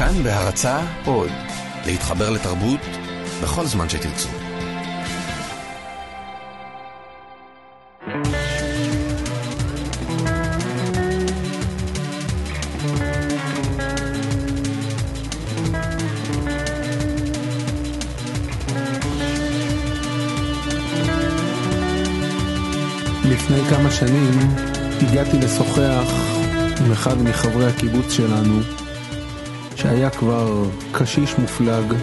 כאן 0.00 0.22
בהרצה 0.22 0.80
עוד, 1.04 1.30
להתחבר 1.86 2.30
לתרבות 2.30 2.80
בכל 3.42 3.66
זמן 3.66 3.88
שתרצו. 3.88 4.28
לפני 23.24 23.60
כמה 23.70 23.90
שנים 23.90 24.38
הגעתי 25.00 25.38
לשוחח 25.38 26.12
עם 26.80 26.92
אחד 26.92 27.22
מחברי 27.22 27.66
הקיבוץ 27.66 28.12
שלנו, 28.12 28.60
שהיה 29.80 30.10
כבר 30.10 30.64
קשיש 30.92 31.38
מופלג 31.38 31.94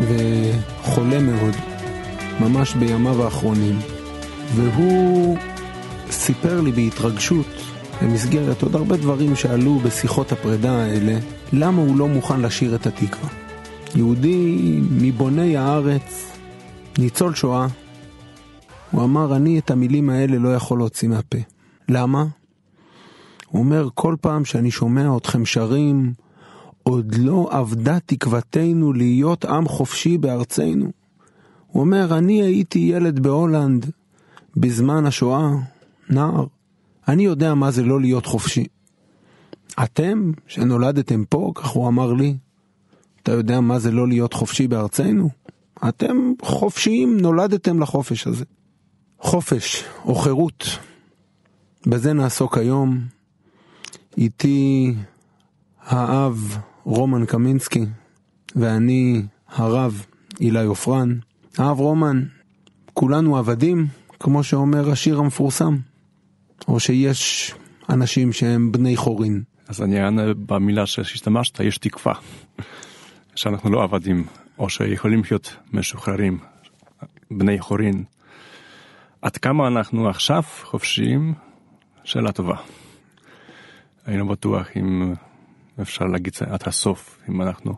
וחולה 0.00 1.20
מאוד, 1.20 1.54
ממש 2.40 2.74
בימיו 2.74 3.24
האחרונים, 3.24 3.78
והוא 4.54 5.38
סיפר 6.10 6.60
לי 6.60 6.72
בהתרגשות, 6.72 7.46
במסגרת 8.02 8.62
עוד 8.62 8.74
הרבה 8.74 8.96
דברים 8.96 9.36
שעלו 9.36 9.78
בשיחות 9.78 10.32
הפרידה 10.32 10.82
האלה, 10.82 11.18
למה 11.52 11.82
הוא 11.82 11.96
לא 11.96 12.08
מוכן 12.08 12.40
לשיר 12.40 12.74
את 12.74 12.86
התקווה. 12.86 13.28
יהודי 13.94 14.80
מבוני 14.90 15.56
הארץ, 15.56 16.32
ניצול 16.98 17.34
שואה, 17.34 17.66
הוא 18.90 19.04
אמר, 19.04 19.36
אני 19.36 19.58
את 19.58 19.70
המילים 19.70 20.10
האלה 20.10 20.38
לא 20.38 20.54
יכול 20.54 20.78
להוציא 20.78 21.08
מהפה. 21.08 21.38
למה? 21.88 22.24
הוא 23.48 23.62
אומר, 23.62 23.88
כל 23.94 24.16
פעם 24.20 24.44
שאני 24.44 24.70
שומע 24.70 25.16
אתכם 25.16 25.46
שרים, 25.46 26.25
עוד 26.88 27.14
לא 27.18 27.48
אבדה 27.50 27.98
תקוותנו 28.06 28.92
להיות 28.92 29.44
עם 29.44 29.68
חופשי 29.68 30.18
בארצנו. 30.18 30.92
הוא 31.66 31.80
אומר, 31.80 32.18
אני 32.18 32.42
הייתי 32.42 32.78
ילד 32.78 33.20
בהולנד 33.20 33.90
בזמן 34.56 35.06
השואה, 35.06 35.50
נער. 36.10 36.46
אני 37.08 37.24
יודע 37.24 37.54
מה 37.54 37.70
זה 37.70 37.82
לא 37.82 38.00
להיות 38.00 38.26
חופשי. 38.26 38.66
אתם, 39.84 40.32
שנולדתם 40.46 41.24
פה, 41.24 41.52
כך 41.54 41.66
הוא 41.66 41.88
אמר 41.88 42.12
לי, 42.12 42.36
אתה 43.22 43.32
יודע 43.32 43.60
מה 43.60 43.78
זה 43.78 43.90
לא 43.90 44.08
להיות 44.08 44.32
חופשי 44.32 44.68
בארצנו? 44.68 45.30
אתם 45.88 46.32
חופשיים, 46.42 47.20
נולדתם 47.20 47.80
לחופש 47.80 48.26
הזה. 48.26 48.44
חופש 49.20 49.84
או 50.04 50.14
חירות, 50.14 50.64
בזה 51.86 52.12
נעסוק 52.12 52.58
היום. 52.58 53.00
איתי 54.18 54.94
האב 55.86 56.58
רומן 56.86 57.26
קמינסקי 57.26 57.86
ואני 58.56 59.22
הרב 59.48 60.06
אילי 60.40 60.64
עופרן. 60.64 61.18
האב 61.58 61.78
רומן, 61.80 62.22
כולנו 62.94 63.38
עבדים, 63.38 63.86
כמו 64.20 64.44
שאומר 64.44 64.90
השיר 64.90 65.18
המפורסם, 65.18 65.76
או 66.68 66.80
שיש 66.80 67.54
אנשים 67.90 68.32
שהם 68.32 68.72
בני 68.72 68.96
חורין. 68.96 69.42
אז 69.68 69.82
אני 69.82 70.04
אענה 70.04 70.34
במילה 70.34 70.86
שהשתמשת, 70.86 71.60
יש 71.60 71.78
תקווה, 71.78 72.14
שאנחנו 73.34 73.70
לא 73.70 73.82
עבדים, 73.82 74.24
או 74.58 74.68
שיכולים 74.68 75.22
להיות 75.30 75.56
משוחררים, 75.72 76.38
בני 77.30 77.60
חורין. 77.60 78.04
עד 79.22 79.36
כמה 79.36 79.66
אנחנו 79.66 80.08
עכשיו 80.08 80.42
חופשיים? 80.62 81.34
שאלה 82.04 82.32
טובה. 82.32 82.56
אני 84.06 84.18
לא 84.18 84.24
בטוח 84.24 84.66
אם 84.76 85.14
אפשר 85.82 86.04
להגיד 86.04 86.32
עד 86.46 86.60
הסוף, 86.66 87.18
אם 87.28 87.42
אנחנו 87.42 87.74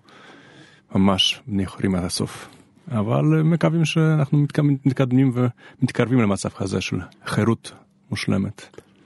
ממש 0.95 1.43
נכונים 1.49 1.95
עד 1.95 2.05
הסוף. 2.05 2.49
אבל 2.91 3.43
מקווים 3.43 3.85
שאנחנו 3.85 4.47
מתקדמים 4.85 5.33
ומתקרבים 5.35 6.19
למצב 6.19 6.49
כזה 6.49 6.81
של 6.81 6.97
חירות 7.27 7.73
מושלמת. 8.11 8.63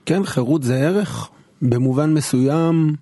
כן, 0.06 0.24
חירות 0.24 0.62
זה 0.62 0.76
ערך. 0.76 1.30
במובן 1.62 2.14
מסוים, 2.14 2.94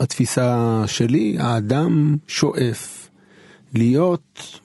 בתפיסה 0.00 0.82
שלי, 0.86 1.36
האדם 1.38 2.16
שואף 2.26 3.08
להיות 3.74 4.60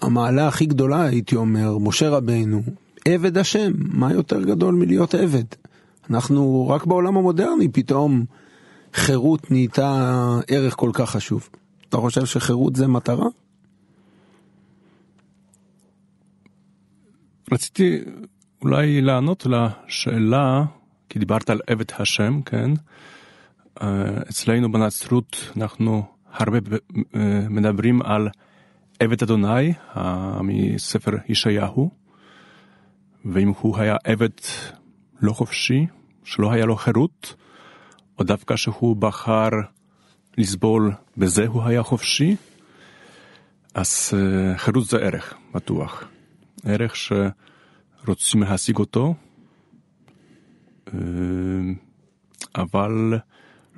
המעלה 0.00 0.48
הכי 0.48 0.66
גדולה, 0.66 1.02
הייתי 1.02 1.36
אומר, 1.36 1.78
משה 1.78 2.08
רבינו, 2.08 2.62
עבד 3.04 3.38
השם, 3.38 3.72
מה 3.76 4.12
יותר 4.12 4.42
גדול 4.42 4.74
מלהיות 4.74 5.14
עבד? 5.14 5.44
אנחנו 6.10 6.68
רק 6.68 6.86
בעולם 6.86 7.16
המודרני 7.16 7.68
פתאום 7.68 8.24
חירות 8.92 9.50
נהייתה 9.50 10.40
ערך 10.48 10.74
כל 10.76 10.90
כך 10.94 11.10
חשוב. 11.10 11.48
אתה 11.88 11.96
חושב 11.96 12.26
שחירות 12.26 12.76
זה 12.76 12.86
מטרה? 12.86 13.26
רציתי 17.52 17.98
אולי 18.62 19.00
לענות 19.00 19.46
לשאלה, 19.46 20.64
כי 21.08 21.18
דיברת 21.18 21.50
על 21.50 21.60
עבד 21.66 21.84
השם, 21.98 22.40
כן? 22.42 22.70
אצלנו 24.30 24.72
בנצרות 24.72 25.52
אנחנו 25.56 26.02
הרבה 26.32 26.58
מדברים 27.50 28.02
על 28.02 28.28
עבד 29.00 29.22
אדוני 29.22 29.72
מספר 30.42 31.10
ישעיהו. 31.28 31.90
ואם 33.24 33.52
הוא 33.60 33.78
היה 33.78 33.96
עבד 34.04 34.28
לא 35.20 35.32
חופשי, 35.32 35.86
שלא 36.24 36.52
היה 36.52 36.66
לו 36.66 36.76
חירות, 36.76 37.34
או 38.18 38.24
דווקא 38.24 38.56
שהוא 38.56 38.96
בחר 38.96 39.50
לסבול 40.38 40.92
בזה 41.16 41.46
הוא 41.46 41.62
היה 41.62 41.82
חופשי, 41.82 42.36
אז 43.74 44.10
חירות 44.56 44.86
זה 44.86 44.96
ערך, 44.96 45.34
בטוח. 45.54 46.04
ערך 46.64 46.94
שרוצים 46.96 48.42
להשיג 48.42 48.76
אותו, 48.76 49.14
אבל 52.54 53.18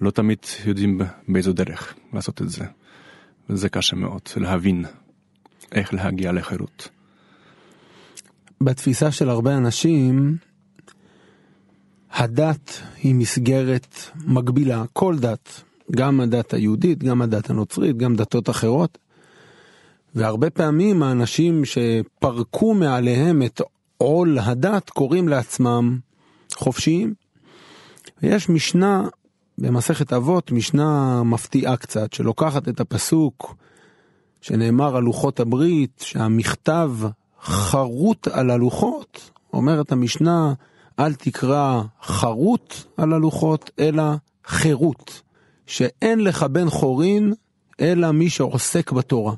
לא 0.00 0.10
תמיד 0.10 0.38
יודעים 0.64 1.00
באיזו 1.28 1.52
דרך 1.52 1.94
לעשות 2.12 2.42
את 2.42 2.48
זה. 2.48 2.64
וזה 3.50 3.68
קשה 3.68 3.96
מאוד, 3.96 4.22
להבין 4.36 4.84
איך 5.72 5.94
להגיע 5.94 6.32
לחירות. 6.32 6.88
בתפיסה 8.60 9.12
של 9.12 9.28
הרבה 9.28 9.56
אנשים, 9.56 10.36
הדת 12.12 12.80
היא 13.02 13.14
מסגרת 13.14 13.96
מגבילה, 14.26 14.84
כל 14.92 15.18
דת, 15.18 15.62
גם 15.90 16.20
הדת 16.20 16.54
היהודית, 16.54 17.04
גם 17.04 17.22
הדת 17.22 17.50
הנוצרית, 17.50 17.96
גם 17.96 18.16
דתות 18.16 18.50
אחרות. 18.50 18.98
והרבה 20.14 20.50
פעמים 20.50 21.02
האנשים 21.02 21.62
שפרקו 21.64 22.74
מעליהם 22.74 23.42
את 23.42 23.60
עול 23.98 24.38
הדת 24.38 24.90
קוראים 24.90 25.28
לעצמם 25.28 25.98
חופשיים. 26.54 27.14
ויש 28.22 28.48
משנה 28.48 29.08
במסכת 29.58 30.12
אבות, 30.12 30.52
משנה 30.52 31.22
מפתיעה 31.22 31.76
קצת, 31.76 32.12
שלוקחת 32.12 32.68
את 32.68 32.80
הפסוק 32.80 33.54
שנאמר 34.40 34.96
על 34.96 35.02
לוחות 35.02 35.40
הברית, 35.40 36.02
שהמכתב 36.06 36.90
חרוט 37.42 38.28
על 38.28 38.50
הלוחות, 38.50 39.30
אומרת 39.52 39.92
המשנה, 39.92 40.52
אל 41.00 41.14
תקרא 41.14 41.82
חרוט 42.02 42.74
על 42.96 43.12
הלוחות, 43.12 43.70
אלא 43.78 44.02
חירות, 44.46 45.22
שאין 45.66 46.20
לך 46.20 46.42
בן 46.42 46.70
חורין, 46.70 47.32
אלא 47.80 48.10
מי 48.10 48.30
שעוסק 48.30 48.92
בתורה. 48.92 49.34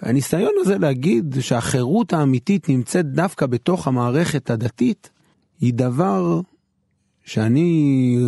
הניסיון 0.00 0.52
הזה 0.60 0.78
להגיד 0.78 1.36
שהחירות 1.40 2.12
האמיתית 2.12 2.68
נמצאת 2.68 3.12
דווקא 3.12 3.46
בתוך 3.46 3.88
המערכת 3.88 4.50
הדתית, 4.50 5.10
היא 5.60 5.74
דבר 5.74 6.40
שאני 7.24 8.18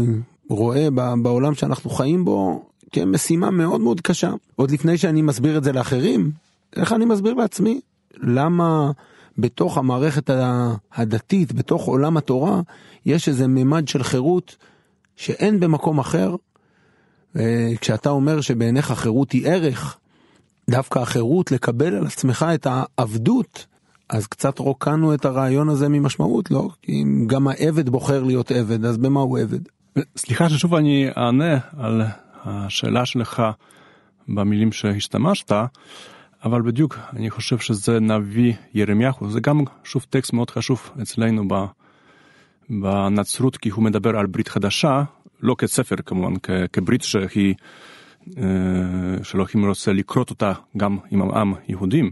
רואה 0.48 0.88
בעולם 1.22 1.54
שאנחנו 1.54 1.90
חיים 1.90 2.24
בו 2.24 2.64
כמשימה 2.92 3.50
מאוד 3.50 3.80
מאוד 3.80 4.00
קשה. 4.00 4.32
עוד 4.56 4.70
לפני 4.70 4.98
שאני 4.98 5.22
מסביר 5.22 5.58
את 5.58 5.64
זה 5.64 5.72
לאחרים, 5.72 6.30
איך 6.76 6.92
אני 6.92 7.04
מסביר 7.04 7.34
לעצמי? 7.34 7.80
למה 8.16 8.90
בתוך 9.38 9.78
המערכת 9.78 10.30
הדתית, 10.94 11.52
בתוך 11.52 11.84
עולם 11.84 12.16
התורה, 12.16 12.60
יש 13.06 13.28
איזה 13.28 13.48
ממד 13.48 13.88
של 13.88 14.02
חירות 14.02 14.56
שאין 15.16 15.60
במקום 15.60 15.98
אחר. 15.98 16.34
כשאתה 17.80 18.10
אומר 18.10 18.40
שבעיניך 18.40 18.92
חירות 18.92 19.32
היא 19.32 19.46
ערך, 19.46 19.98
דווקא 20.70 20.98
החירות 20.98 21.52
לקבל 21.52 21.94
על 21.94 22.06
עצמך 22.06 22.46
את 22.54 22.66
העבדות, 22.70 23.66
אז 24.08 24.26
קצת 24.26 24.58
רוקנו 24.58 25.14
את 25.14 25.24
הרעיון 25.24 25.68
הזה 25.68 25.88
ממשמעות, 25.88 26.50
לא? 26.50 26.68
כי 26.82 26.92
אם 26.92 27.26
גם 27.26 27.48
העבד 27.48 27.88
בוחר 27.88 28.22
להיות 28.22 28.50
עבד, 28.50 28.84
אז 28.84 28.96
במה 28.96 29.20
הוא 29.20 29.38
עבד? 29.38 29.60
סליחה 30.16 30.48
ששוב 30.48 30.74
אני 30.74 31.08
אענה 31.18 31.58
על 31.76 32.02
השאלה 32.44 33.06
שלך 33.06 33.42
במילים 34.28 34.72
שהשתמשת. 34.72 35.52
אבל 36.44 36.62
בדיוק 36.62 36.98
אני 37.12 37.30
חושב 37.30 37.58
שזה 37.58 38.00
נביא 38.00 38.52
ירמיהו, 38.74 39.30
זה 39.30 39.40
גם 39.40 39.60
שוב 39.84 40.06
טקסט 40.10 40.32
מאוד 40.32 40.50
חשוב 40.50 40.90
אצלנו 41.02 41.42
בנצרות, 42.70 43.56
כי 43.56 43.68
הוא 43.68 43.84
מדבר 43.84 44.18
על 44.18 44.26
ברית 44.26 44.48
חדשה, 44.48 45.02
לא 45.40 45.54
כספר 45.58 45.96
כמובן, 46.06 46.34
כברית 46.72 47.02
שהיא 47.02 47.54
שאלוהים 49.22 49.66
רוצה 49.66 49.92
לקרות 49.92 50.30
אותה 50.30 50.52
גם 50.76 50.98
עם 51.10 51.22
העם 51.22 51.54
יהודים. 51.68 52.10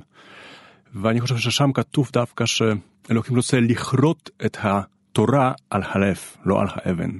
ואני 0.95 1.21
חושב 1.21 1.37
ששם 1.37 1.73
כתוב 1.73 2.11
דווקא 2.13 2.47
שאלוהים 2.47 3.37
רוצה 3.37 3.61
לכרות 3.61 4.31
את 4.47 4.57
התורה 4.61 5.53
על 5.71 5.83
הלב, 5.85 6.19
לא 6.45 6.61
על 6.61 6.67
האבן. 6.71 7.11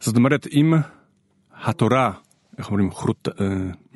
זאת 0.00 0.16
אומרת, 0.16 0.46
אם 0.46 0.74
התורה, 1.62 2.12
איך 2.58 2.68
אומרים, 2.68 2.92
חרוט, 2.92 3.28
אה, 3.28 3.46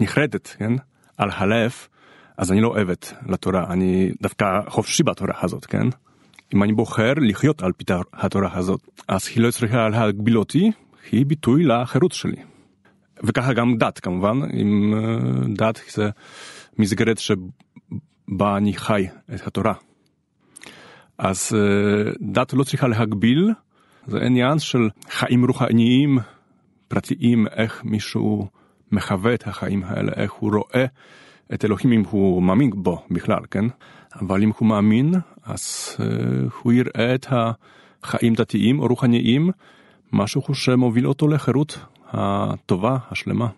נחרטת, 0.00 0.48
כן, 0.58 0.72
על 1.16 1.30
הלב, 1.32 1.72
אז 2.38 2.52
אני 2.52 2.61
לא 2.61 2.79
עבד 2.79 2.94
לתורה, 3.26 3.67
אני 3.70 4.11
דווקא 4.23 4.46
חופשי 4.69 5.02
בתורה 5.02 5.35
הזאת, 5.43 5.67
כן? 5.67 5.87
אם 6.55 6.62
אני 6.62 6.73
בוחר 6.73 7.12
לחיות 7.17 7.62
על 7.62 7.73
פי 7.73 7.85
התורה 8.12 8.58
הזאת, 8.58 8.81
אז 9.08 9.29
היא 9.35 9.43
לא 9.43 9.50
צריכה 9.50 9.88
להגביל 9.88 10.38
אותי, 10.38 10.70
היא 11.12 11.26
ביטוי 11.26 11.64
לחירות 11.64 12.12
שלי. 12.12 12.37
וככה 13.23 13.52
גם 13.52 13.76
דת 13.76 13.99
כמובן, 13.99 14.37
אם 14.52 14.94
אה, 14.94 15.19
דת 15.55 15.81
זה 15.90 16.11
מסגרת 16.79 17.19
שבה 17.19 18.56
אני 18.56 18.75
חי 18.75 19.06
את 19.35 19.46
התורה. 19.46 19.75
אז 21.19 21.50
אה, 21.55 22.12
דת 22.20 22.52
לא 22.52 22.64
צריכה 22.64 22.88
להגביל, 22.88 23.52
זה 24.06 24.19
עניין 24.19 24.58
של 24.58 24.88
חיים 25.11 25.44
רוחניים 25.44 26.19
פרטיים, 26.88 27.46
איך 27.46 27.85
מישהו 27.85 28.49
מחווה 28.93 29.35
את 29.35 29.46
החיים 29.46 29.85
האלה, 29.85 30.12
איך 30.17 30.32
הוא 30.32 30.50
רואה 30.55 30.87
את 31.54 31.64
אלוהים 31.64 31.92
אם 31.92 32.02
הוא 32.10 32.42
מאמין 32.42 32.70
בו 32.74 33.02
בכלל, 33.10 33.40
כן? 33.50 33.64
אבל 34.20 34.42
אם 34.42 34.50
הוא 34.58 34.68
מאמין, 34.68 35.14
אז 35.44 35.96
uh, 35.96 36.02
הוא 36.62 36.72
יראה 36.72 37.14
את 37.14 37.26
החיים 37.30 38.34
דתיים 38.34 38.80
או 38.80 38.86
רוחניים, 38.86 39.50
משהו 40.12 40.54
שמוביל 40.54 41.06
אותו 41.06 41.28
לחירות 41.28 41.78
הטובה, 42.12 42.96
השלמה. 43.10 43.48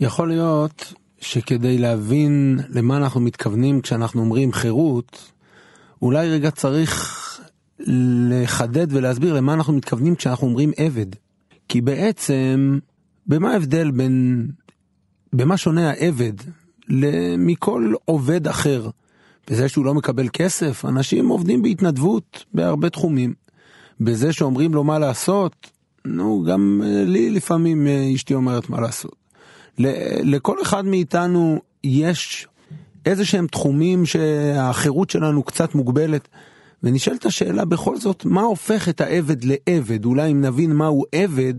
יכול 0.00 0.28
להיות 0.28 0.92
שכדי 1.20 1.78
להבין 1.78 2.60
למה 2.68 2.96
אנחנו 2.96 3.20
מתכוונים 3.20 3.80
כשאנחנו 3.80 4.20
אומרים 4.20 4.52
חירות, 4.52 5.32
אולי 6.02 6.30
רגע 6.30 6.50
צריך 6.50 7.22
לחדד 8.30 8.86
ולהסביר 8.92 9.34
למה 9.34 9.54
אנחנו 9.54 9.72
מתכוונים 9.72 10.14
כשאנחנו 10.14 10.46
אומרים 10.46 10.72
עבד. 10.76 11.06
כי 11.68 11.80
בעצם, 11.80 12.78
במה 13.26 13.52
ההבדל 13.52 13.90
בין, 13.90 14.46
במה 15.32 15.56
שונה 15.56 15.90
העבד 15.90 16.32
מכל 17.38 17.92
עובד 18.04 18.48
אחר? 18.48 18.88
בזה 19.50 19.68
שהוא 19.68 19.84
לא 19.84 19.94
מקבל 19.94 20.28
כסף, 20.32 20.84
אנשים 20.84 21.28
עובדים 21.28 21.62
בהתנדבות 21.62 22.44
בהרבה 22.54 22.90
תחומים. 22.90 23.34
בזה 24.00 24.32
שאומרים 24.32 24.74
לו 24.74 24.84
מה 24.84 24.98
לעשות, 24.98 25.70
נו, 26.04 26.44
גם 26.48 26.82
לי 26.84 27.30
לפעמים 27.30 27.86
אשתי 28.14 28.34
אומרת 28.34 28.70
מה 28.70 28.80
לעשות. 28.80 29.16
לכל 30.22 30.62
אחד 30.62 30.84
מאיתנו 30.86 31.60
יש 31.84 32.46
איזה 33.06 33.24
שהם 33.24 33.46
תחומים 33.46 34.06
שהחירות 34.06 35.10
שלנו 35.10 35.42
קצת 35.42 35.74
מוגבלת. 35.74 36.28
ונשאלת 36.82 37.26
השאלה 37.26 37.64
בכל 37.64 37.96
זאת, 37.96 38.24
מה 38.24 38.42
הופך 38.42 38.88
את 38.88 39.00
העבד 39.00 39.44
לעבד? 39.44 40.04
אולי 40.04 40.32
אם 40.32 40.40
נבין 40.40 40.72
מהו 40.72 41.04
עבד, 41.12 41.54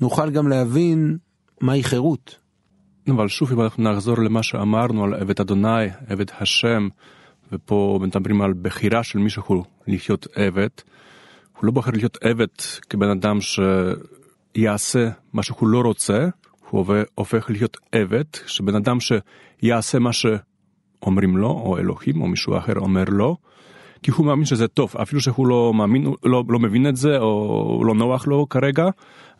נוכל 0.00 0.30
גם 0.30 0.48
להבין 0.48 1.16
מהי 1.60 1.82
חירות. 1.82 2.36
אבל 3.10 3.28
שוב, 3.28 3.52
אם 3.52 3.60
אנחנו 3.60 3.92
נחזור 3.92 4.18
למה 4.18 4.42
שאמרנו 4.42 5.04
על 5.04 5.14
עבד 5.14 5.40
אדוני, 5.40 5.86
עבד 6.06 6.26
השם, 6.40 6.88
ופה 7.52 7.98
מדברים 8.02 8.42
על 8.42 8.52
בחירה 8.62 9.02
של 9.02 9.18
מישהו 9.18 9.64
לחיות 9.86 10.26
עבד, 10.34 10.68
הוא 11.56 11.66
לא 11.66 11.72
בוחר 11.72 11.90
להיות 11.94 12.18
עבד 12.20 12.46
כבן 12.90 13.08
אדם 13.08 13.38
שיעשה 13.40 15.08
מה 15.32 15.42
שהוא 15.42 15.68
לא 15.68 15.80
רוצה, 15.80 16.28
הוא 16.70 16.86
הופך 17.14 17.50
להיות 17.50 17.76
עבד, 17.92 18.24
שבן 18.46 18.74
אדם 18.74 18.98
שיעשה 19.00 19.98
מה 19.98 20.10
שאומרים 20.12 21.36
לו, 21.36 21.50
או 21.50 21.78
אלוהים, 21.78 22.22
או 22.22 22.26
מישהו 22.26 22.58
אחר 22.58 22.74
אומר 22.76 23.04
לו, 23.08 23.36
כי 24.02 24.10
הוא 24.10 24.26
מאמין 24.26 24.44
שזה 24.44 24.68
טוב, 24.68 24.94
אפילו 25.02 25.20
שהוא 25.20 25.46
לא 25.46 25.72
מאמין, 25.74 26.12
לא, 26.24 26.44
לא 26.48 26.58
מבין 26.58 26.86
את 26.86 26.96
זה, 26.96 27.18
או 27.18 27.82
לא 27.86 27.94
נוח 27.94 28.26
לו 28.26 28.48
כרגע, 28.48 28.84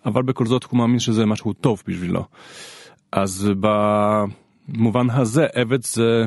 אבל 0.06 0.22
בכל 0.22 0.46
זאת 0.46 0.64
הוא 0.64 0.78
מאמין 0.78 0.98
שזה 0.98 1.26
משהו 1.26 1.52
טוב 1.52 1.82
בשבילו. 1.88 2.24
אז 3.16 3.50
במובן 4.68 5.10
הזה 5.10 5.46
עבד 5.52 5.82
זה 5.84 6.24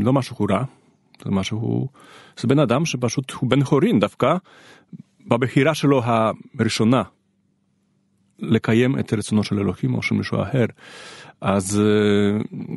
לא 0.00 0.12
משהו 0.12 0.46
רע, 0.50 0.64
זה 1.24 1.30
משהו, 1.30 1.88
זה 2.36 2.48
בן 2.48 2.58
אדם 2.58 2.84
שפשוט 2.84 3.30
הוא 3.30 3.50
בן 3.50 3.64
חורין 3.64 4.00
דווקא, 4.00 4.36
בבחירה 5.26 5.74
שלו 5.74 6.02
הראשונה, 6.58 7.02
לקיים 8.38 8.98
את 8.98 9.12
רצונו 9.12 9.44
של 9.44 9.58
אלוהים 9.58 9.94
או 9.94 10.02
של 10.02 10.14
מישהו 10.14 10.42
אחר. 10.42 10.64
אז 11.40 11.82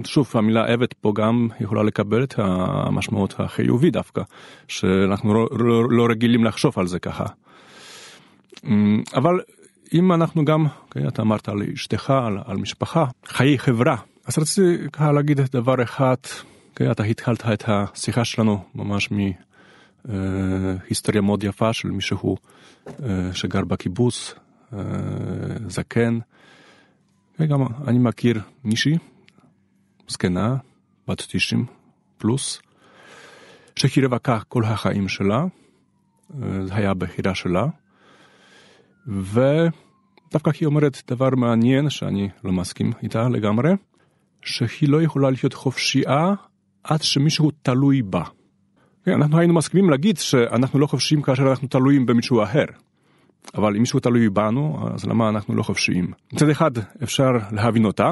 שוב, 0.03 0.31
המילה 0.33 0.65
עבד 0.65 0.93
פה 1.01 1.13
גם 1.15 1.47
יכולה 1.59 1.83
לקבל 1.83 2.23
את 2.23 2.33
המשמעות 2.37 3.39
החיובי 3.39 3.91
דווקא, 3.91 4.21
שאנחנו 4.67 5.33
לא, 5.33 5.47
לא, 5.51 5.89
לא 5.89 6.07
רגילים 6.09 6.43
לחשוב 6.43 6.73
על 6.79 6.87
זה 6.87 6.99
ככה. 6.99 7.25
אבל 9.15 9.39
אם 9.93 10.11
אנחנו 10.11 10.45
גם, 10.45 10.65
אוקיי, 10.83 11.07
אתה 11.07 11.21
אמרת 11.21 11.49
על 11.49 11.61
אשתך, 11.73 12.09
על, 12.09 12.37
על 12.45 12.57
משפחה, 12.57 13.05
חיי 13.25 13.59
חברה, 13.59 13.95
אז 14.25 14.37
רציתי 14.37 14.89
ככה 14.89 15.11
להגיד 15.11 15.39
דבר 15.41 15.83
אחד, 15.83 16.15
אוקיי, 16.69 16.91
אתה 16.91 17.03
התחלת 17.03 17.45
את 17.53 17.63
השיחה 17.67 18.25
שלנו 18.25 18.63
ממש 18.75 19.09
מהיסטוריה 20.05 21.21
אה, 21.21 21.25
מאוד 21.25 21.43
יפה 21.43 21.73
של 21.73 21.91
מישהו 21.91 22.37
אה, 22.87 23.29
שגר 23.33 23.65
בקיבוץ, 23.65 24.33
זקן. 25.67 26.19
וגם 27.39 27.61
אני 27.87 27.99
מכיר 27.99 28.41
מישהי, 28.63 28.97
זקנה, 30.07 30.55
בת 31.07 31.25
90 31.27 31.65
פלוס, 32.17 32.61
שהיא 33.75 34.03
רווקה 34.03 34.39
כל 34.47 34.63
החיים 34.63 35.07
שלה, 35.07 35.45
זה 36.39 36.75
היה 36.75 36.93
בחירה 36.93 37.35
שלה, 37.35 37.65
ודווקא 39.07 40.51
היא 40.59 40.65
אומרת 40.65 41.01
דבר 41.07 41.29
מעניין 41.37 41.89
שאני 41.89 42.29
לא 42.43 42.51
מסכים 42.51 42.91
איתה 43.03 43.29
לגמרי, 43.29 43.71
שהיא 44.41 44.89
לא 44.89 45.01
יכולה 45.01 45.29
להיות 45.29 45.53
חופשייה 45.53 46.33
עד 46.83 47.01
שמישהו 47.01 47.51
תלוי 47.61 48.01
בה. 48.01 48.23
כן, 49.05 49.11
אנחנו 49.11 49.37
היינו 49.37 49.53
מסכימים 49.53 49.89
להגיד 49.89 50.17
שאנחנו 50.17 50.79
לא 50.79 50.87
חופשיים 50.87 51.21
כאשר 51.21 51.49
אנחנו 51.49 51.67
תלויים 51.67 52.05
במישהו 52.05 52.43
אחר. 52.43 52.65
אבל 53.55 53.75
אם 53.75 53.79
מישהו 53.79 53.99
תלוי 53.99 54.29
בנו, 54.29 54.87
אז 54.93 55.05
למה 55.05 55.29
אנחנו 55.29 55.55
לא 55.55 55.63
חופשיים? 55.63 56.11
מצד 56.33 56.49
אחד 56.49 56.71
אפשר 57.03 57.31
להבין 57.51 57.85
אותה, 57.85 58.11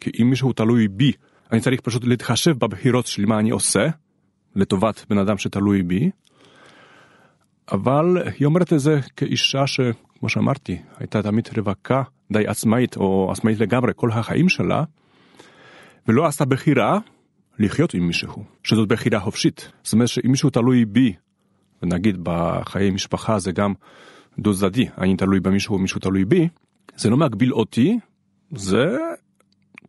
כי 0.00 0.10
אם 0.22 0.30
מישהו 0.30 0.52
תלוי 0.52 0.88
בי, 0.88 1.12
אני 1.52 1.60
צריך 1.60 1.80
פשוט 1.80 2.04
להתחשב 2.04 2.58
בבחירות 2.58 3.06
שלי 3.06 3.24
מה 3.24 3.38
אני 3.38 3.50
עושה, 3.50 3.88
לטובת 4.56 5.04
בן 5.10 5.18
אדם 5.18 5.38
שתלוי 5.38 5.82
בי, 5.82 6.10
אבל 7.72 8.22
היא 8.38 8.46
אומרת 8.46 8.72
את 8.72 8.80
זה 8.80 9.00
כאישה 9.16 9.66
שכמו 9.66 10.28
שאמרתי, 10.28 10.78
הייתה 10.98 11.22
תמיד 11.22 11.48
רווקה 11.56 12.02
די 12.32 12.46
עצמאית 12.46 12.96
או 12.96 13.28
עצמאית 13.32 13.60
לגמרי 13.60 13.92
כל 13.96 14.10
החיים 14.12 14.48
שלה, 14.48 14.84
ולא 16.08 16.26
עשתה 16.26 16.44
בחירה 16.44 16.98
לחיות 17.58 17.94
עם 17.94 18.06
מישהו, 18.06 18.44
שזאת 18.62 18.88
בחירה 18.88 19.20
חופשית. 19.20 19.72
זאת 19.82 19.92
אומרת 19.92 20.08
שאם 20.08 20.30
מישהו 20.30 20.50
תלוי 20.50 20.84
בי, 20.84 21.12
ונגיד 21.82 22.16
בחיי 22.22 22.90
משפחה 22.90 23.38
זה 23.38 23.52
גם 23.52 23.74
דו 24.38 24.54
צדדי, 24.54 24.88
אני 24.98 25.16
תלוי 25.16 25.40
במישהו 25.40 25.74
ומישהו 25.74 26.00
תלוי 26.00 26.24
בי, 26.24 26.48
זה 26.96 27.10
לא 27.10 27.16
מגביל 27.16 27.54
אותי, 27.54 27.98
זה 28.54 28.96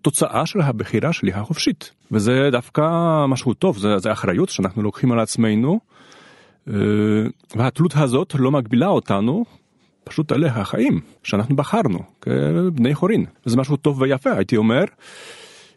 תוצאה 0.02 0.46
של 0.46 0.62
הבחירה 0.62 1.14
שלי 1.14 1.34
החופשית. 1.34 1.92
וזה 2.12 2.50
דווקא 2.52 2.82
משהו 3.28 3.54
טוב, 3.54 3.78
זה, 3.78 3.98
זה 3.98 4.12
אחריות 4.12 4.50
שאנחנו 4.50 4.84
לוקחים 4.84 5.12
על 5.12 5.20
עצמנו, 5.20 5.80
והתלות 7.56 7.96
הזאת 7.96 8.36
לא 8.40 8.52
מגבילה 8.52 8.88
אותנו, 8.88 9.46
פשוט 10.04 10.32
אלה 10.32 10.48
החיים 10.48 11.00
שאנחנו 11.24 11.56
בחרנו 11.56 12.00
כבני 12.22 12.96
חורין. 12.96 13.26
זה 13.46 13.58
משהו 13.58 13.78
טוב 13.78 14.02
ויפה, 14.02 14.32
הייתי 14.32 14.58
אומר. 14.58 14.84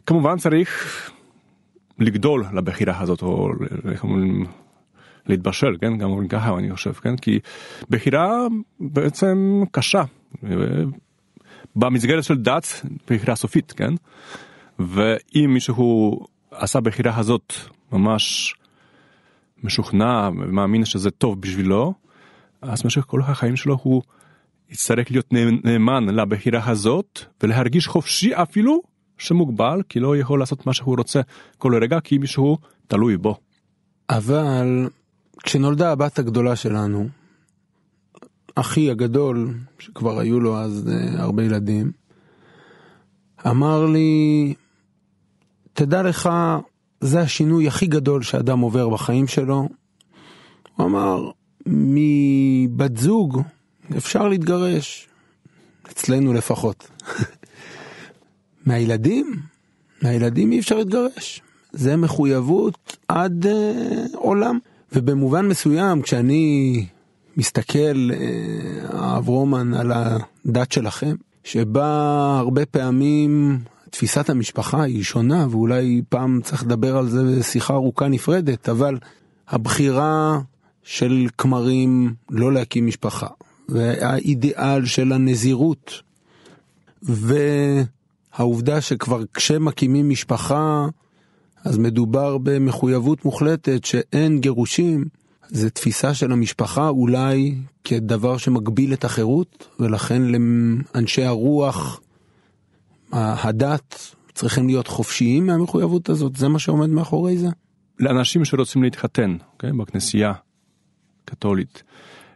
כמובן 0.06 0.36
צריך 0.36 1.10
לגדול 1.98 2.44
לבחירה 2.54 3.00
הזאת, 3.00 3.22
או 3.22 3.48
איך 3.90 4.04
אומרים, 4.04 4.46
להתבשל, 5.26 5.76
כן? 5.80 5.98
גם 5.98 6.10
אומרים 6.10 6.28
ככה, 6.28 6.58
אני 6.58 6.72
חושב, 6.72 6.92
כן? 6.92 7.16
כי 7.16 7.38
בחירה 7.90 8.46
בעצם 8.80 9.62
קשה. 9.70 10.02
במסגרת 11.76 12.24
של 12.24 12.36
דת, 12.36 12.86
בחירה 13.10 13.36
סופית, 13.36 13.72
כן? 13.72 13.94
ואם 14.78 15.50
מישהו 15.54 16.18
עשה 16.50 16.80
בחירה 16.80 17.18
הזאת 17.18 17.52
ממש 17.92 18.54
משוכנע 19.64 20.28
ומאמין 20.32 20.84
שזה 20.84 21.10
טוב 21.10 21.40
בשבילו, 21.40 21.94
אז 22.62 22.82
במשך 22.82 23.04
כל 23.06 23.20
החיים 23.20 23.56
שלו 23.56 23.78
הוא 23.82 24.02
יצטרך 24.70 25.10
להיות 25.10 25.32
נאמן 25.64 26.06
לבחירה 26.06 26.70
הזאת 26.70 27.20
ולהרגיש 27.42 27.86
חופשי 27.86 28.34
אפילו 28.34 28.82
שמוגבל, 29.18 29.82
כי 29.88 30.00
לא 30.00 30.16
יכול 30.16 30.38
לעשות 30.38 30.66
מה 30.66 30.72
שהוא 30.72 30.96
רוצה 30.96 31.20
כל 31.58 31.82
רגע, 31.82 32.00
כי 32.00 32.18
מישהו 32.18 32.58
תלוי 32.86 33.16
בו. 33.16 33.36
אבל 34.10 34.88
כשנולדה 35.42 35.92
הבת 35.92 36.18
הגדולה 36.18 36.56
שלנו, 36.56 37.08
אחי 38.54 38.90
הגדול, 38.90 39.54
שכבר 39.78 40.18
היו 40.18 40.40
לו 40.40 40.58
אז 40.58 40.88
uh, 40.88 41.20
הרבה 41.20 41.44
ילדים, 41.44 41.92
אמר 43.46 43.86
לי, 43.86 44.54
תדע 45.72 46.02
לך, 46.02 46.30
זה 47.02 47.20
השינוי 47.20 47.68
הכי 47.68 47.86
גדול 47.86 48.22
שאדם 48.22 48.60
עובר 48.60 48.88
בחיים 48.88 49.26
שלו. 49.26 49.68
הוא 50.76 50.86
אמר, 50.86 51.30
מבת 51.66 52.96
זוג 52.96 53.42
אפשר 53.96 54.28
להתגרש, 54.28 55.08
אצלנו 55.90 56.32
לפחות. 56.32 56.88
מהילדים, 58.66 59.36
מהילדים 60.02 60.52
אי 60.52 60.58
אפשר 60.58 60.76
להתגרש. 60.76 61.42
זה 61.72 61.96
מחויבות 61.96 62.96
עד 63.08 63.46
אה, 63.46 64.04
עולם. 64.14 64.58
ובמובן 64.92 65.46
מסוים, 65.46 66.02
כשאני 66.02 66.86
מסתכל, 67.36 68.10
אה, 68.12 69.16
אברומן, 69.18 69.74
על 69.74 69.92
הדת 69.92 70.72
שלכם, 70.72 71.14
שבה 71.44 72.36
הרבה 72.38 72.66
פעמים 72.66 73.60
תפיסת 73.92 74.30
המשפחה 74.30 74.82
היא 74.82 75.02
שונה, 75.02 75.46
ואולי 75.50 76.02
פעם 76.08 76.40
צריך 76.44 76.62
לדבר 76.62 76.96
על 76.96 77.08
זה 77.08 77.38
בשיחה 77.38 77.74
ארוכה 77.74 78.08
נפרדת, 78.08 78.68
אבל 78.68 78.98
הבחירה 79.48 80.38
של 80.82 81.26
כמרים 81.38 82.14
לא 82.30 82.52
להקים 82.52 82.86
משפחה, 82.86 83.26
והאידיאל 83.68 84.84
של 84.84 85.12
הנזירות, 85.12 85.92
והעובדה 87.02 88.80
שכבר 88.80 89.22
כשמקימים 89.34 90.08
משפחה, 90.08 90.86
אז 91.64 91.78
מדובר 91.78 92.38
במחויבות 92.38 93.24
מוחלטת 93.24 93.84
שאין 93.84 94.40
גירושים, 94.40 95.04
זה 95.48 95.70
תפיסה 95.70 96.14
של 96.14 96.32
המשפחה 96.32 96.88
אולי 96.88 97.54
כדבר 97.84 98.36
שמגביל 98.36 98.92
את 98.92 99.04
החירות, 99.04 99.66
ולכן 99.80 100.22
לאנשי 100.22 101.24
הרוח, 101.24 102.00
הדת, 103.12 104.14
צריכים 104.34 104.66
להיות 104.66 104.86
חופשיים 104.86 105.46
מהמחויבות 105.46 106.08
הזאת, 106.08 106.36
זה 106.36 106.48
מה 106.48 106.58
שעומד 106.58 106.88
מאחורי 106.88 107.38
זה? 107.38 107.48
לאנשים 107.98 108.44
שרוצים 108.44 108.82
להתחתן, 108.82 109.36
okay, 109.40 109.44
אוקיי? 109.52 109.72
בכנסייה 109.72 110.32
קתולית, 111.24 111.82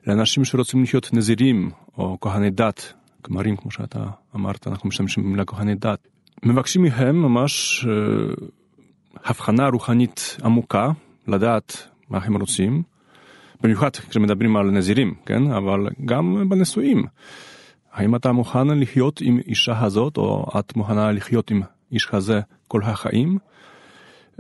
לאנשים 0.07 0.45
שרוצים 0.45 0.85
להיות 0.93 1.11
נזירים 1.13 1.71
או 1.99 2.19
כהני 2.21 2.51
דת, 2.51 2.93
כמרים 3.23 3.57
כמו 3.57 3.71
שאתה 3.71 4.05
אמרת, 4.35 4.67
אנחנו 4.67 4.89
משתמשים 4.89 5.25
במילה 5.25 5.45
כהני 5.45 5.75
דת, 5.75 6.09
מבקשים 6.43 6.83
מהם 6.83 7.23
ממש 7.23 7.85
uh, 7.85 8.45
הבחנה 9.25 9.69
רוחנית 9.69 10.37
עמוקה, 10.45 10.91
לדעת 11.29 11.89
מה 12.11 12.19
הם 12.19 12.37
רוצים, 12.37 12.83
במיוחד 13.61 13.91
כשמדברים 13.91 14.57
על 14.57 14.71
נזירים, 14.71 15.15
כן? 15.27 15.51
אבל 15.51 15.89
גם 16.05 16.49
בנישואים. 16.49 17.05
האם 17.97 18.17
אתה 18.17 18.33
מוכן 18.33 18.69
לחיות 18.69 19.21
עם 19.21 19.39
אישה 19.47 19.85
הזאת, 19.85 20.17
או 20.17 20.47
את 20.59 20.77
מוכנה 20.77 21.13
לחיות 21.13 21.51
עם 21.51 21.63
איש 21.93 22.07
כזה 22.07 22.41
כל 22.69 22.83
החיים? 22.83 23.39